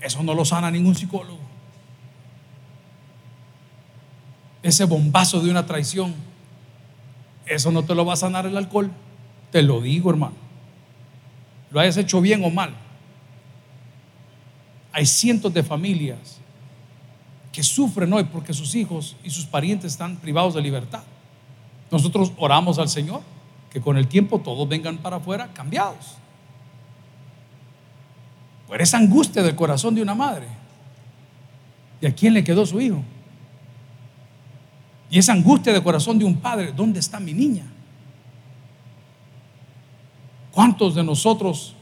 eso 0.01 0.23
no 0.23 0.35
lo 0.35 0.45
sana 0.45 0.71
ningún 0.71 0.95
psicólogo. 0.95 1.50
Ese 4.63 4.85
bombazo 4.85 5.41
de 5.41 5.51
una 5.51 5.67
traición, 5.67 6.15
eso 7.47 7.71
no 7.73 7.85
te 7.85 7.95
lo 7.95 8.05
va 8.05 8.15
a 8.15 8.17
sanar 8.17 8.47
el 8.47 8.57
alcohol. 8.57 8.91
Te 9.51 9.63
lo 9.63 9.81
digo, 9.81 10.11
hermano. 10.11 10.35
Lo 11.71 11.81
hayas 11.81 11.97
hecho 11.97 12.21
bien 12.21 12.45
o 12.45 12.51
mal. 12.51 12.75
Hay 14.93 15.07
cientos 15.07 15.53
de 15.55 15.63
familias 15.63 16.39
que 17.53 17.63
sufren 17.63 18.13
hoy 18.13 18.25
porque 18.25 18.53
sus 18.53 18.75
hijos 18.75 19.17
y 19.25 19.31
sus 19.31 19.47
parientes 19.47 19.93
están 19.93 20.17
privados 20.17 20.55
de 20.55 20.63
libertad. 20.63 21.03
Nosotros 21.91 22.33
oramos 22.37 22.79
al 22.79 22.89
Señor 22.89 23.23
que 23.71 23.81
con 23.81 23.97
el 23.97 24.09
tiempo 24.09 24.41
todos 24.41 24.69
vengan 24.69 24.99
para 24.99 25.17
afuera 25.17 25.51
cambiados. 25.53 26.17
Por 28.69 28.81
esa 28.81 28.99
angustia 28.99 29.43
del 29.43 29.57
corazón 29.57 29.95
de 29.95 30.03
una 30.03 30.15
madre. 30.15 30.47
¿Y 32.01 32.07
a 32.07 32.15
quién 32.15 32.35
le 32.35 32.45
quedó 32.45 32.65
su 32.67 32.81
hijo? 32.81 33.03
Y 35.11 35.19
esa 35.19 35.33
angustia 35.33 35.73
del 35.73 35.83
corazón 35.83 36.19
de 36.19 36.25
un 36.25 36.37
padre, 36.37 36.73
¿dónde 36.73 37.01
está 37.01 37.19
mi 37.19 37.33
niña? 37.33 37.65
¿Cuántos 40.53 40.95
de 40.95 41.03
nosotros 41.03 41.75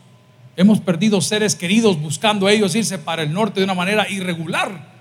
hemos 0.56 0.80
perdido 0.80 1.20
seres 1.20 1.54
queridos 1.54 2.00
buscando 2.00 2.48
ellos 2.48 2.74
irse 2.74 2.98
para 2.98 3.22
el 3.22 3.32
norte 3.32 3.60
de 3.60 3.64
una 3.64 3.74
manera 3.74 4.08
irregular? 4.08 4.98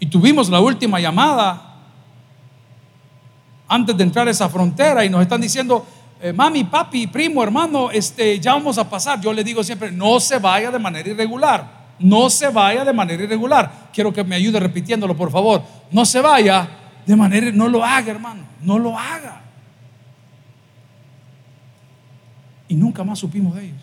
Y 0.00 0.06
tuvimos 0.06 0.48
la 0.48 0.60
última 0.60 0.98
llamada 0.98 1.76
antes 3.68 3.96
de 3.96 4.02
entrar 4.02 4.26
a 4.26 4.32
esa 4.32 4.48
frontera 4.48 5.04
y 5.04 5.08
nos 5.08 5.22
están 5.22 5.40
diciendo, 5.40 5.86
eh, 6.20 6.32
mami, 6.32 6.64
papi, 6.64 7.06
primo, 7.06 7.42
hermano, 7.42 7.90
este, 7.90 8.40
ya 8.40 8.54
vamos 8.54 8.76
a 8.76 8.88
pasar. 8.88 9.20
Yo 9.20 9.32
le 9.32 9.44
digo 9.44 9.62
siempre, 9.62 9.92
no 9.92 10.18
se 10.18 10.38
vaya 10.38 10.70
de 10.70 10.78
manera 10.78 11.08
irregular. 11.08 11.83
No 11.98 12.28
se 12.30 12.48
vaya 12.48 12.84
de 12.84 12.92
manera 12.92 13.22
irregular. 13.22 13.90
Quiero 13.92 14.12
que 14.12 14.24
me 14.24 14.34
ayude 14.34 14.58
repitiéndolo, 14.60 15.16
por 15.16 15.30
favor. 15.30 15.62
No 15.90 16.04
se 16.04 16.20
vaya 16.20 16.68
de 17.06 17.16
manera, 17.16 17.50
no 17.52 17.68
lo 17.68 17.84
haga, 17.84 18.10
hermano. 18.10 18.44
No 18.60 18.78
lo 18.78 18.98
haga. 18.98 19.42
Y 22.68 22.74
nunca 22.74 23.04
más 23.04 23.18
supimos 23.18 23.54
de 23.54 23.66
ellos. 23.66 23.80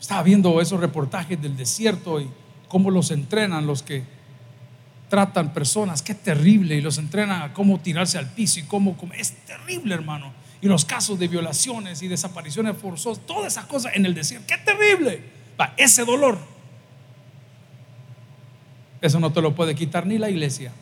Estaba 0.00 0.22
viendo 0.22 0.60
esos 0.60 0.80
reportajes 0.80 1.40
del 1.40 1.56
desierto 1.56 2.20
y 2.20 2.30
cómo 2.68 2.90
los 2.90 3.10
entrenan 3.10 3.66
los 3.66 3.82
que 3.82 4.04
tratan 5.08 5.52
personas, 5.52 6.02
qué 6.02 6.14
terrible, 6.14 6.76
y 6.76 6.80
los 6.80 6.98
entrenan 6.98 7.42
a 7.42 7.52
cómo 7.52 7.78
tirarse 7.78 8.18
al 8.18 8.28
piso 8.30 8.60
y 8.60 8.64
cómo, 8.64 8.96
es 9.16 9.32
terrible, 9.44 9.94
hermano. 9.94 10.32
Y 10.66 10.68
los 10.68 10.84
casos 10.84 11.16
de 11.16 11.28
violaciones 11.28 12.02
y 12.02 12.08
desapariciones 12.08 12.76
forzosas, 12.76 13.24
todas 13.24 13.52
esas 13.52 13.66
cosas 13.66 13.92
en 13.94 14.04
el 14.04 14.14
desierto, 14.14 14.48
qué 14.48 14.58
terrible. 14.58 15.22
Va, 15.60 15.74
ese 15.76 16.04
dolor, 16.04 16.36
eso 19.00 19.20
no 19.20 19.32
te 19.32 19.40
lo 19.40 19.54
puede 19.54 19.76
quitar 19.76 20.08
ni 20.08 20.18
la 20.18 20.28
iglesia. 20.28 20.72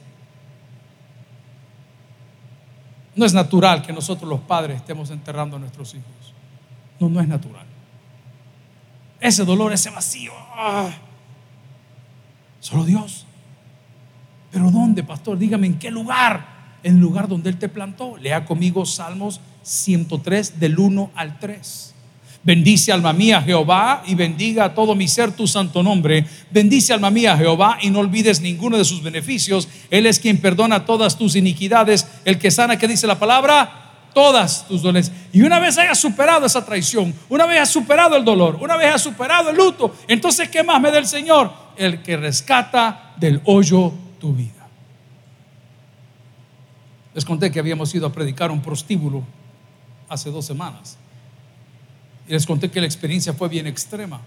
No 3.14 3.26
es 3.26 3.34
natural 3.34 3.82
que 3.82 3.92
nosotros 3.92 4.26
los 4.26 4.40
padres 4.40 4.78
estemos 4.78 5.10
enterrando 5.10 5.56
a 5.56 5.58
nuestros 5.58 5.92
hijos. 5.94 6.32
No, 6.98 7.10
no 7.10 7.20
es 7.20 7.28
natural. 7.28 7.66
Ese 9.20 9.44
dolor, 9.44 9.70
ese 9.74 9.90
vacío, 9.90 10.32
ah, 10.54 10.92
solo 12.58 12.86
Dios. 12.86 13.26
Pero 14.50 14.70
¿dónde, 14.70 15.02
pastor? 15.02 15.36
Dígame, 15.36 15.66
¿en 15.66 15.78
qué 15.78 15.90
lugar? 15.90 16.53
En 16.84 16.94
el 16.94 17.00
lugar 17.00 17.26
donde 17.26 17.50
Él 17.50 17.58
te 17.58 17.68
plantó. 17.68 18.16
Lea 18.18 18.44
conmigo 18.44 18.86
Salmos 18.86 19.40
103 19.62 20.60
del 20.60 20.78
1 20.78 21.10
al 21.16 21.40
3. 21.40 21.94
Bendice 22.44 22.92
alma 22.92 23.14
mía 23.14 23.40
Jehová 23.40 24.02
y 24.06 24.14
bendiga 24.14 24.66
a 24.66 24.74
todo 24.74 24.94
mi 24.94 25.08
ser 25.08 25.32
tu 25.32 25.46
santo 25.46 25.82
nombre. 25.82 26.26
Bendice 26.50 26.92
alma 26.92 27.10
mía 27.10 27.36
Jehová 27.38 27.78
y 27.80 27.88
no 27.88 28.00
olvides 28.00 28.42
ninguno 28.42 28.76
de 28.76 28.84
sus 28.84 29.02
beneficios. 29.02 29.66
Él 29.90 30.04
es 30.04 30.20
quien 30.20 30.38
perdona 30.38 30.84
todas 30.84 31.16
tus 31.16 31.36
iniquidades, 31.36 32.06
el 32.26 32.38
que 32.38 32.50
sana, 32.50 32.78
que 32.78 32.86
dice 32.86 33.06
la 33.06 33.18
palabra, 33.18 33.84
todas 34.12 34.68
tus 34.68 34.82
dolencias. 34.82 35.16
Y 35.32 35.40
una 35.40 35.58
vez 35.58 35.78
hayas 35.78 35.98
superado 35.98 36.44
esa 36.44 36.64
traición, 36.64 37.14
una 37.30 37.46
vez 37.46 37.60
has 37.60 37.70
superado 37.70 38.14
el 38.14 38.24
dolor, 38.24 38.58
una 38.60 38.76
vez 38.76 38.94
has 38.94 39.02
superado 39.02 39.48
el 39.48 39.56
luto, 39.56 39.94
entonces 40.06 40.50
¿qué 40.50 40.62
más 40.62 40.80
me 40.82 40.90
da 40.90 40.98
el 40.98 41.06
Señor? 41.06 41.50
El 41.76 42.02
que 42.02 42.18
rescata 42.18 43.14
del 43.16 43.40
hoyo 43.44 43.92
tu 44.20 44.34
vida. 44.34 44.63
Les 47.14 47.24
conté 47.24 47.50
que 47.50 47.60
habíamos 47.60 47.94
ido 47.94 48.06
a 48.06 48.12
predicar 48.12 48.50
un 48.50 48.60
prostíbulo 48.60 49.22
hace 50.08 50.30
dos 50.30 50.44
semanas. 50.44 50.98
Y 52.28 52.32
les 52.32 52.46
conté 52.46 52.70
que 52.70 52.80
la 52.80 52.86
experiencia 52.86 53.32
fue 53.32 53.48
bien 53.48 53.66
extrema. 53.66 54.20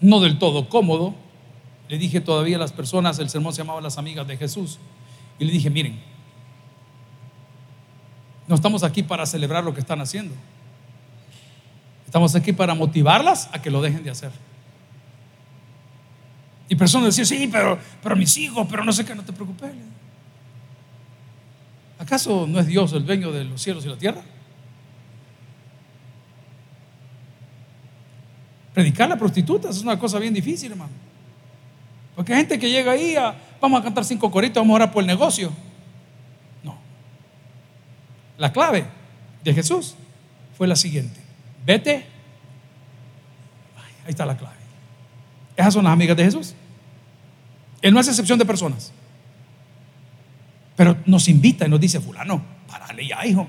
No 0.00 0.20
del 0.20 0.38
todo 0.38 0.68
cómodo. 0.68 1.14
Le 1.88 1.98
dije 1.98 2.20
todavía 2.20 2.56
a 2.56 2.60
las 2.60 2.72
personas, 2.72 3.18
el 3.18 3.30
sermón 3.30 3.52
se 3.52 3.62
llamaba 3.62 3.80
Las 3.80 3.98
Amigas 3.98 4.26
de 4.26 4.36
Jesús. 4.36 4.78
Y 5.38 5.44
le 5.44 5.52
dije, 5.52 5.70
miren, 5.70 6.00
no 8.46 8.54
estamos 8.54 8.82
aquí 8.82 9.02
para 9.02 9.24
celebrar 9.26 9.64
lo 9.64 9.72
que 9.72 9.80
están 9.80 10.00
haciendo. 10.00 10.34
Estamos 12.04 12.34
aquí 12.34 12.52
para 12.52 12.74
motivarlas 12.74 13.48
a 13.52 13.60
que 13.60 13.70
lo 13.70 13.80
dejen 13.80 14.04
de 14.04 14.10
hacer. 14.10 14.30
Y 16.68 16.76
personas 16.76 17.14
decían, 17.16 17.26
sí, 17.26 17.48
pero, 17.50 17.78
pero 18.02 18.16
mis 18.16 18.36
hijos, 18.36 18.66
pero 18.70 18.84
no 18.84 18.92
sé 18.92 19.04
qué, 19.04 19.14
no 19.14 19.24
te 19.24 19.32
preocupes. 19.32 19.70
¿Acaso 22.04 22.46
no 22.46 22.60
es 22.60 22.66
Dios 22.66 22.92
el 22.92 23.06
dueño 23.06 23.32
de 23.32 23.44
los 23.44 23.62
cielos 23.62 23.86
y 23.86 23.88
la 23.88 23.96
tierra? 23.96 24.20
Predicar 28.74 29.06
a 29.06 29.14
la 29.14 29.16
prostituta 29.16 29.70
es 29.70 29.80
una 29.80 29.98
cosa 29.98 30.18
bien 30.18 30.34
difícil, 30.34 30.72
hermano. 30.72 30.92
Porque 32.14 32.34
hay 32.34 32.40
gente 32.40 32.58
que 32.58 32.68
llega 32.68 32.92
ahí, 32.92 33.16
a, 33.16 33.34
vamos 33.58 33.80
a 33.80 33.84
cantar 33.84 34.04
cinco 34.04 34.30
coritos, 34.30 34.60
vamos 34.60 34.74
a 34.74 34.76
orar 34.76 34.92
por 34.92 35.02
el 35.02 35.06
negocio. 35.06 35.50
No. 36.62 36.76
La 38.36 38.52
clave 38.52 38.84
de 39.42 39.54
Jesús 39.54 39.94
fue 40.58 40.68
la 40.68 40.76
siguiente. 40.76 41.18
Vete. 41.64 42.04
ahí 44.04 44.10
está 44.10 44.26
la 44.26 44.36
clave. 44.36 44.56
Esas 45.56 45.72
son 45.72 45.84
las 45.84 45.92
amigas 45.94 46.18
de 46.18 46.24
Jesús. 46.24 46.54
Él 47.80 47.94
no 47.94 48.00
hace 48.00 48.10
excepción 48.10 48.38
de 48.38 48.44
personas. 48.44 48.92
Pero 50.76 50.96
nos 51.06 51.28
invita 51.28 51.66
y 51.66 51.70
nos 51.70 51.80
dice, 51.80 52.00
fulano, 52.00 52.42
parale 52.66 53.06
ya, 53.06 53.24
hijo. 53.24 53.46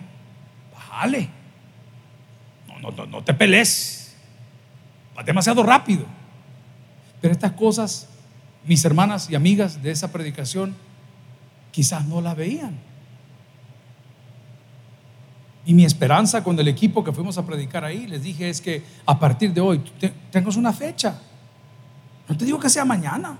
Bájale. 0.73 1.29
No, 2.67 2.79
no, 2.79 2.91
no, 2.91 3.05
no 3.05 3.23
te 3.23 3.33
pelees. 3.33 4.15
Va 5.17 5.23
demasiado 5.23 5.63
rápido. 5.63 6.05
Pero 7.21 7.33
estas 7.33 7.53
cosas, 7.53 8.07
mis 8.65 8.83
hermanas 8.85 9.29
y 9.29 9.35
amigas 9.35 9.81
de 9.81 9.91
esa 9.91 10.11
predicación, 10.11 10.75
quizás 11.71 12.05
no 12.05 12.21
la 12.21 12.35
veían. 12.35 12.77
Y 15.65 15.73
mi 15.73 15.83
esperanza 15.83 16.43
con 16.43 16.59
el 16.59 16.67
equipo 16.67 17.03
que 17.03 17.11
fuimos 17.11 17.39
a 17.39 17.45
predicar 17.45 17.83
ahí, 17.83 18.05
les 18.05 18.21
dije, 18.21 18.49
es 18.49 18.61
que 18.61 18.83
a 19.05 19.17
partir 19.17 19.51
de 19.51 19.61
hoy 19.61 19.81
tengas 20.29 20.55
una 20.57 20.71
fecha. 20.71 21.19
No 22.29 22.37
te 22.37 22.45
digo 22.45 22.59
que 22.59 22.69
sea 22.69 22.85
mañana. 22.85 23.35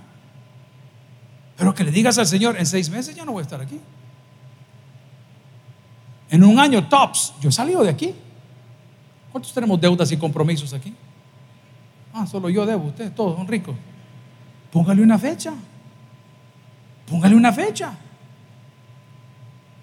Pero 1.57 1.73
que 1.73 1.83
le 1.83 1.91
digas 1.91 2.17
al 2.17 2.27
Señor, 2.27 2.57
en 2.57 2.65
seis 2.65 2.89
meses 2.89 3.15
ya 3.15 3.25
no 3.25 3.31
voy 3.31 3.41
a 3.41 3.43
estar 3.43 3.61
aquí. 3.61 3.79
En 6.29 6.43
un 6.43 6.59
año 6.59 6.87
tops, 6.87 7.33
yo 7.39 7.49
he 7.49 7.51
salido 7.51 7.83
de 7.83 7.89
aquí. 7.89 8.13
¿Cuántos 9.31 9.53
tenemos 9.53 9.79
deudas 9.79 10.11
y 10.11 10.17
compromisos 10.17 10.73
aquí? 10.73 10.93
Ah, 12.13 12.25
solo 12.25 12.49
yo 12.49 12.65
debo, 12.65 12.85
ustedes 12.87 13.13
todos 13.13 13.35
son 13.37 13.47
ricos. 13.47 13.75
Póngale 14.71 15.01
una 15.01 15.17
fecha. 15.17 15.53
Póngale 17.09 17.35
una 17.35 17.53
fecha. 17.53 17.93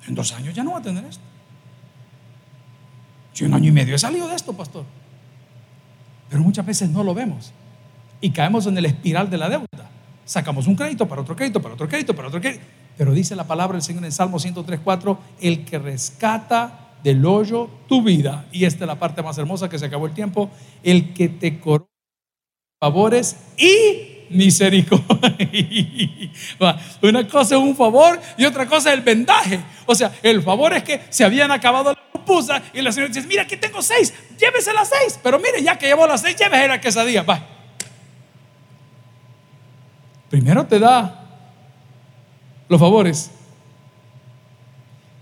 En 0.07 0.15
dos 0.15 0.33
años 0.33 0.55
ya 0.55 0.65
no 0.65 0.73
va 0.73 0.79
a 0.79 0.83
tener 0.83 1.05
esto. 1.05 1.23
Yo 3.35 3.47
en 3.47 3.53
un 3.53 3.59
año 3.59 3.69
y 3.69 3.73
medio 3.73 3.95
he 3.95 3.99
salido 3.99 4.29
de 4.29 4.35
esto, 4.35 4.53
pastor. 4.53 4.85
Pero 6.29 6.43
muchas 6.43 6.67
veces 6.67 6.91
no 6.91 7.05
lo 7.05 7.15
vemos. 7.15 7.53
Y 8.21 8.31
caemos 8.31 8.67
en 8.67 8.77
el 8.77 8.87
espiral 8.87 9.31
de 9.31 9.39
la 9.39 9.49
deuda. 9.49 9.82
Sacamos 10.25 10.67
un 10.67 10.77
crédito 10.77 11.07
para 11.07 11.23
otro 11.23 11.35
crédito, 11.35 11.61
para 11.61 11.75
otro 11.75 11.89
crédito, 11.89 12.15
para 12.15 12.29
otro 12.29 12.41
crédito. 12.41 12.65
Pero 12.97 13.13
dice 13.13 13.35
la 13.35 13.45
palabra 13.45 13.75
del 13.75 13.83
Señor 13.83 14.05
en 14.05 14.13
Salmo 14.13 14.39
103.4, 14.39 15.19
el 15.41 15.65
que 15.65 15.79
rescata 15.79 16.97
del 17.03 17.25
hoyo 17.27 17.69
tu 17.89 18.03
vida. 18.03 18.47
Y 18.53 18.65
esta 18.65 18.85
es 18.85 18.89
la 18.89 18.99
parte 18.99 19.23
más 19.23 19.39
hermosa 19.39 19.69
que 19.69 19.79
se 19.79 19.87
acabó 19.87 20.07
el 20.07 20.13
tiempo. 20.13 20.51
El 20.83 21.13
que 21.15 21.29
te 21.29 21.59
corona 21.59 21.87
favores 22.83 23.37
y 23.57 24.27
misericordia. 24.31 25.37
Una 27.03 27.29
cosa 27.29 27.55
es 27.55 27.61
un 27.61 27.77
favor 27.77 28.21
y 28.37 28.45
otra 28.45 28.67
cosa 28.67 28.91
es 28.91 28.99
el 28.99 29.05
vendaje. 29.05 29.61
O 29.87 29.95
sea, 29.95 30.13
el 30.23 30.43
favor 30.43 30.73
es 30.73 30.83
que 30.83 31.01
se 31.09 31.25
habían 31.25 31.53
acabado 31.53 31.93
la 31.93 32.13
pupusa 32.13 32.61
y 32.73 32.83
la 32.83 32.91
señora 32.91 33.13
dice, 33.13 33.27
mira, 33.29 33.43
aquí 33.43 33.57
tengo 33.57 33.83
seis, 33.83 34.13
llévese 34.39 34.73
las 34.73 34.89
seis. 34.89 35.21
Pero 35.23 35.39
mire, 35.39 35.63
ya 35.63 35.79
que 35.79 35.87
llevó 35.87 36.07
las 36.07 36.23
seis, 36.23 36.37
llévese 36.37 36.69
la 36.69 36.81
quesadilla. 36.81 37.23
Va. 37.23 37.52
Primero 40.33 40.65
te 40.65 40.79
da 40.79 41.27
los 42.67 42.81
favores. 42.81 43.31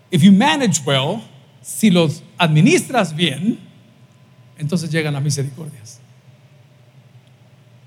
If 0.09 0.23
you 0.23 0.31
manage 0.31 0.83
well, 0.87 1.21
si 1.61 1.91
los 1.91 2.23
administras 2.39 3.13
bien, 3.13 3.59
entonces 4.57 4.89
llegan 4.89 5.15
las 5.15 5.23
misericordias. 5.25 5.99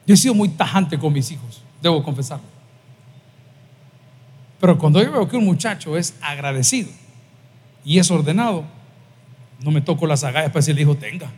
Yo 0.05 0.15
he 0.15 0.17
sido 0.17 0.33
muy 0.33 0.49
tajante 0.49 0.99
con 0.99 1.13
mis 1.13 1.31
hijos, 1.31 1.61
debo 1.81 2.03
confesarlo. 2.03 2.43
Pero 4.59 4.77
cuando 4.77 5.01
yo 5.01 5.09
veo 5.09 5.29
que 5.29 5.37
un 5.37 5.45
muchacho 5.45 5.95
es 5.95 6.17
agradecido 6.19 6.89
y 7.85 7.99
es 7.99 8.11
ordenado, 8.11 8.65
no 9.63 9.71
me 9.71 9.79
toco 9.79 10.05
las 10.07 10.25
agallas 10.25 10.49
para 10.49 10.59
decirle, 10.59 10.81
hijo, 10.81 10.95
tenga. 10.95 11.31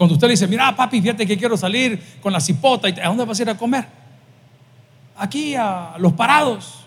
Cuando 0.00 0.14
usted 0.14 0.28
le 0.28 0.32
dice, 0.32 0.46
mira, 0.46 0.74
papi, 0.74 1.02
fíjate 1.02 1.26
que 1.26 1.36
quiero 1.36 1.58
salir 1.58 2.02
con 2.22 2.32
la 2.32 2.40
cipota, 2.40 2.88
¿a 2.88 3.08
dónde 3.08 3.22
vas 3.26 3.38
a 3.38 3.42
ir 3.42 3.50
a 3.50 3.54
comer? 3.58 3.84
Aquí 5.14 5.54
a 5.54 5.92
los 5.98 6.14
parados. 6.14 6.86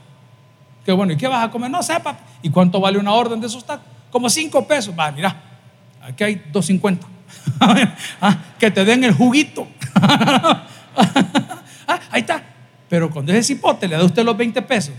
Que 0.84 0.92
bueno, 0.94 1.14
¿y 1.14 1.18
qué 1.18 1.28
vas 1.28 1.46
a 1.46 1.52
comer? 1.52 1.70
No 1.70 1.84
sé, 1.84 2.00
papi. 2.00 2.24
¿Y 2.42 2.50
cuánto 2.50 2.80
vale 2.80 2.98
una 2.98 3.12
orden 3.12 3.40
de 3.40 3.46
esos 3.46 3.64
tacos? 3.64 3.86
Como 4.10 4.32
cinco 4.32 4.68
pesos. 4.68 4.96
Va, 4.98 5.12
mira, 5.12 5.40
aquí 6.02 6.24
hay 6.24 6.44
2.50. 6.52 7.02
Ah, 8.20 8.36
que 8.58 8.72
te 8.72 8.84
den 8.84 9.04
el 9.04 9.14
juguito. 9.14 9.68
Ah, 11.86 12.00
ahí 12.10 12.22
está. 12.22 12.42
Pero 12.90 13.12
cuando 13.12 13.32
ese 13.32 13.44
cipote 13.44 13.88
le 13.88 13.96
da 13.96 14.04
usted 14.04 14.24
los 14.24 14.36
20 14.36 14.60
pesos 14.64 14.96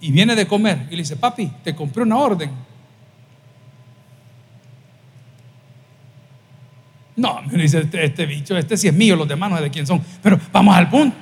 y 0.00 0.10
viene 0.10 0.34
de 0.34 0.44
comer 0.44 0.88
y 0.88 0.96
le 0.96 1.02
dice, 1.02 1.14
papi, 1.14 1.52
te 1.62 1.76
compré 1.76 2.02
una 2.02 2.16
orden 2.16 2.50
No, 7.16 7.40
me 7.42 7.62
dice 7.62 7.80
este, 7.80 8.04
este, 8.04 8.26
bicho, 8.26 8.56
este 8.56 8.76
sí 8.76 8.88
es 8.88 8.94
mío, 8.94 9.16
los 9.16 9.26
demás 9.26 9.50
no 9.50 9.56
sé 9.56 9.64
de 9.64 9.70
quién 9.70 9.86
son. 9.86 10.02
Pero 10.22 10.38
vamos 10.52 10.76
al 10.76 10.88
punto. 10.90 11.16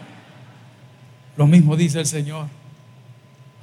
Lo 1.36 1.46
mismo 1.46 1.76
dice 1.76 2.00
el 2.00 2.06
Señor. 2.06 2.46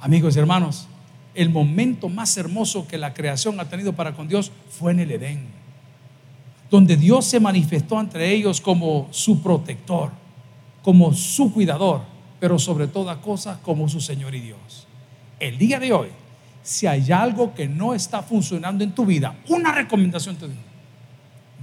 Amigos 0.00 0.34
y 0.34 0.38
hermanos, 0.38 0.88
el 1.34 1.50
momento 1.50 2.08
más 2.08 2.36
hermoso 2.38 2.88
que 2.88 2.98
la 2.98 3.12
creación 3.12 3.60
ha 3.60 3.66
tenido 3.66 3.92
para 3.92 4.14
con 4.14 4.28
Dios 4.28 4.50
fue 4.70 4.92
en 4.92 5.00
el 5.00 5.10
Edén, 5.10 5.46
donde 6.70 6.96
Dios 6.96 7.26
se 7.26 7.38
manifestó 7.38 8.00
entre 8.00 8.32
ellos 8.32 8.60
como 8.60 9.08
su 9.10 9.42
protector, 9.42 10.10
como 10.82 11.12
su 11.14 11.52
cuidador, 11.52 12.00
pero 12.40 12.58
sobre 12.58 12.88
toda 12.88 13.20
cosa 13.20 13.60
como 13.62 13.88
su 13.88 14.00
Señor 14.00 14.34
y 14.34 14.40
Dios. 14.40 14.88
El 15.38 15.58
día 15.58 15.78
de 15.78 15.92
hoy, 15.92 16.08
si 16.62 16.86
hay 16.86 17.12
algo 17.12 17.54
que 17.54 17.68
no 17.68 17.94
está 17.94 18.22
funcionando 18.22 18.82
en 18.82 18.92
tu 18.92 19.04
vida, 19.04 19.36
una 19.48 19.72
recomendación 19.72 20.36
te 20.36 20.48
digo 20.48 20.71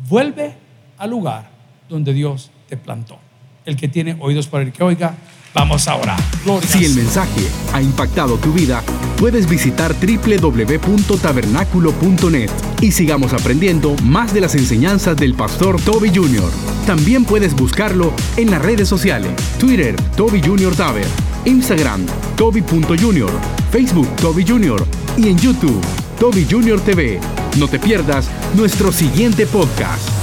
Vuelve 0.08 0.54
al 0.98 1.10
lugar 1.10 1.50
donde 1.90 2.14
Dios 2.14 2.52
te 2.68 2.78
plantó. 2.78 3.18
El 3.66 3.76
que 3.76 3.88
tiene 3.88 4.16
oídos 4.20 4.48
para 4.48 4.64
el 4.64 4.72
que 4.72 4.84
oiga, 4.84 5.16
vamos 5.54 5.88
a 5.88 5.96
orar. 5.96 6.20
Si 6.64 6.86
el 6.86 6.96
mensaje 6.96 7.42
ha 7.74 7.82
impactado 7.82 8.38
tu 8.38 8.54
vida, 8.54 8.84
puedes 9.18 9.50
visitar 9.50 9.94
www.tabernaculo.net 9.94 12.50
y 12.82 12.92
sigamos 12.92 13.34
aprendiendo 13.34 13.96
más 14.04 14.34
de 14.34 14.42
las 14.42 14.56
enseñanzas 14.56 15.16
del 15.18 15.34
pastor 15.34 15.82
Toby 15.82 16.10
Jr. 16.10 16.50
También 16.86 17.26
puedes 17.26 17.54
buscarlo 17.54 18.14
en 18.38 18.52
las 18.52 18.62
redes 18.62 18.88
sociales, 18.88 19.32
Twitter, 19.60 19.96
Toby 20.16 20.42
Jr. 20.42 20.74
Taber, 20.76 21.06
Instagram, 21.46 22.06
Toby.Jr., 22.36 23.32
Facebook, 23.72 24.08
Toby 24.16 24.46
Jr. 24.48 24.84
y 25.18 25.30
en 25.30 25.38
YouTube, 25.38 25.82
Toby 26.20 26.48
Jr. 26.50 26.80
TV. 26.82 27.20
No 27.58 27.68
te 27.68 27.80
pierdas 27.80 28.30
nuestro 28.56 28.92
siguiente 28.92 29.46
podcast. 29.48 30.19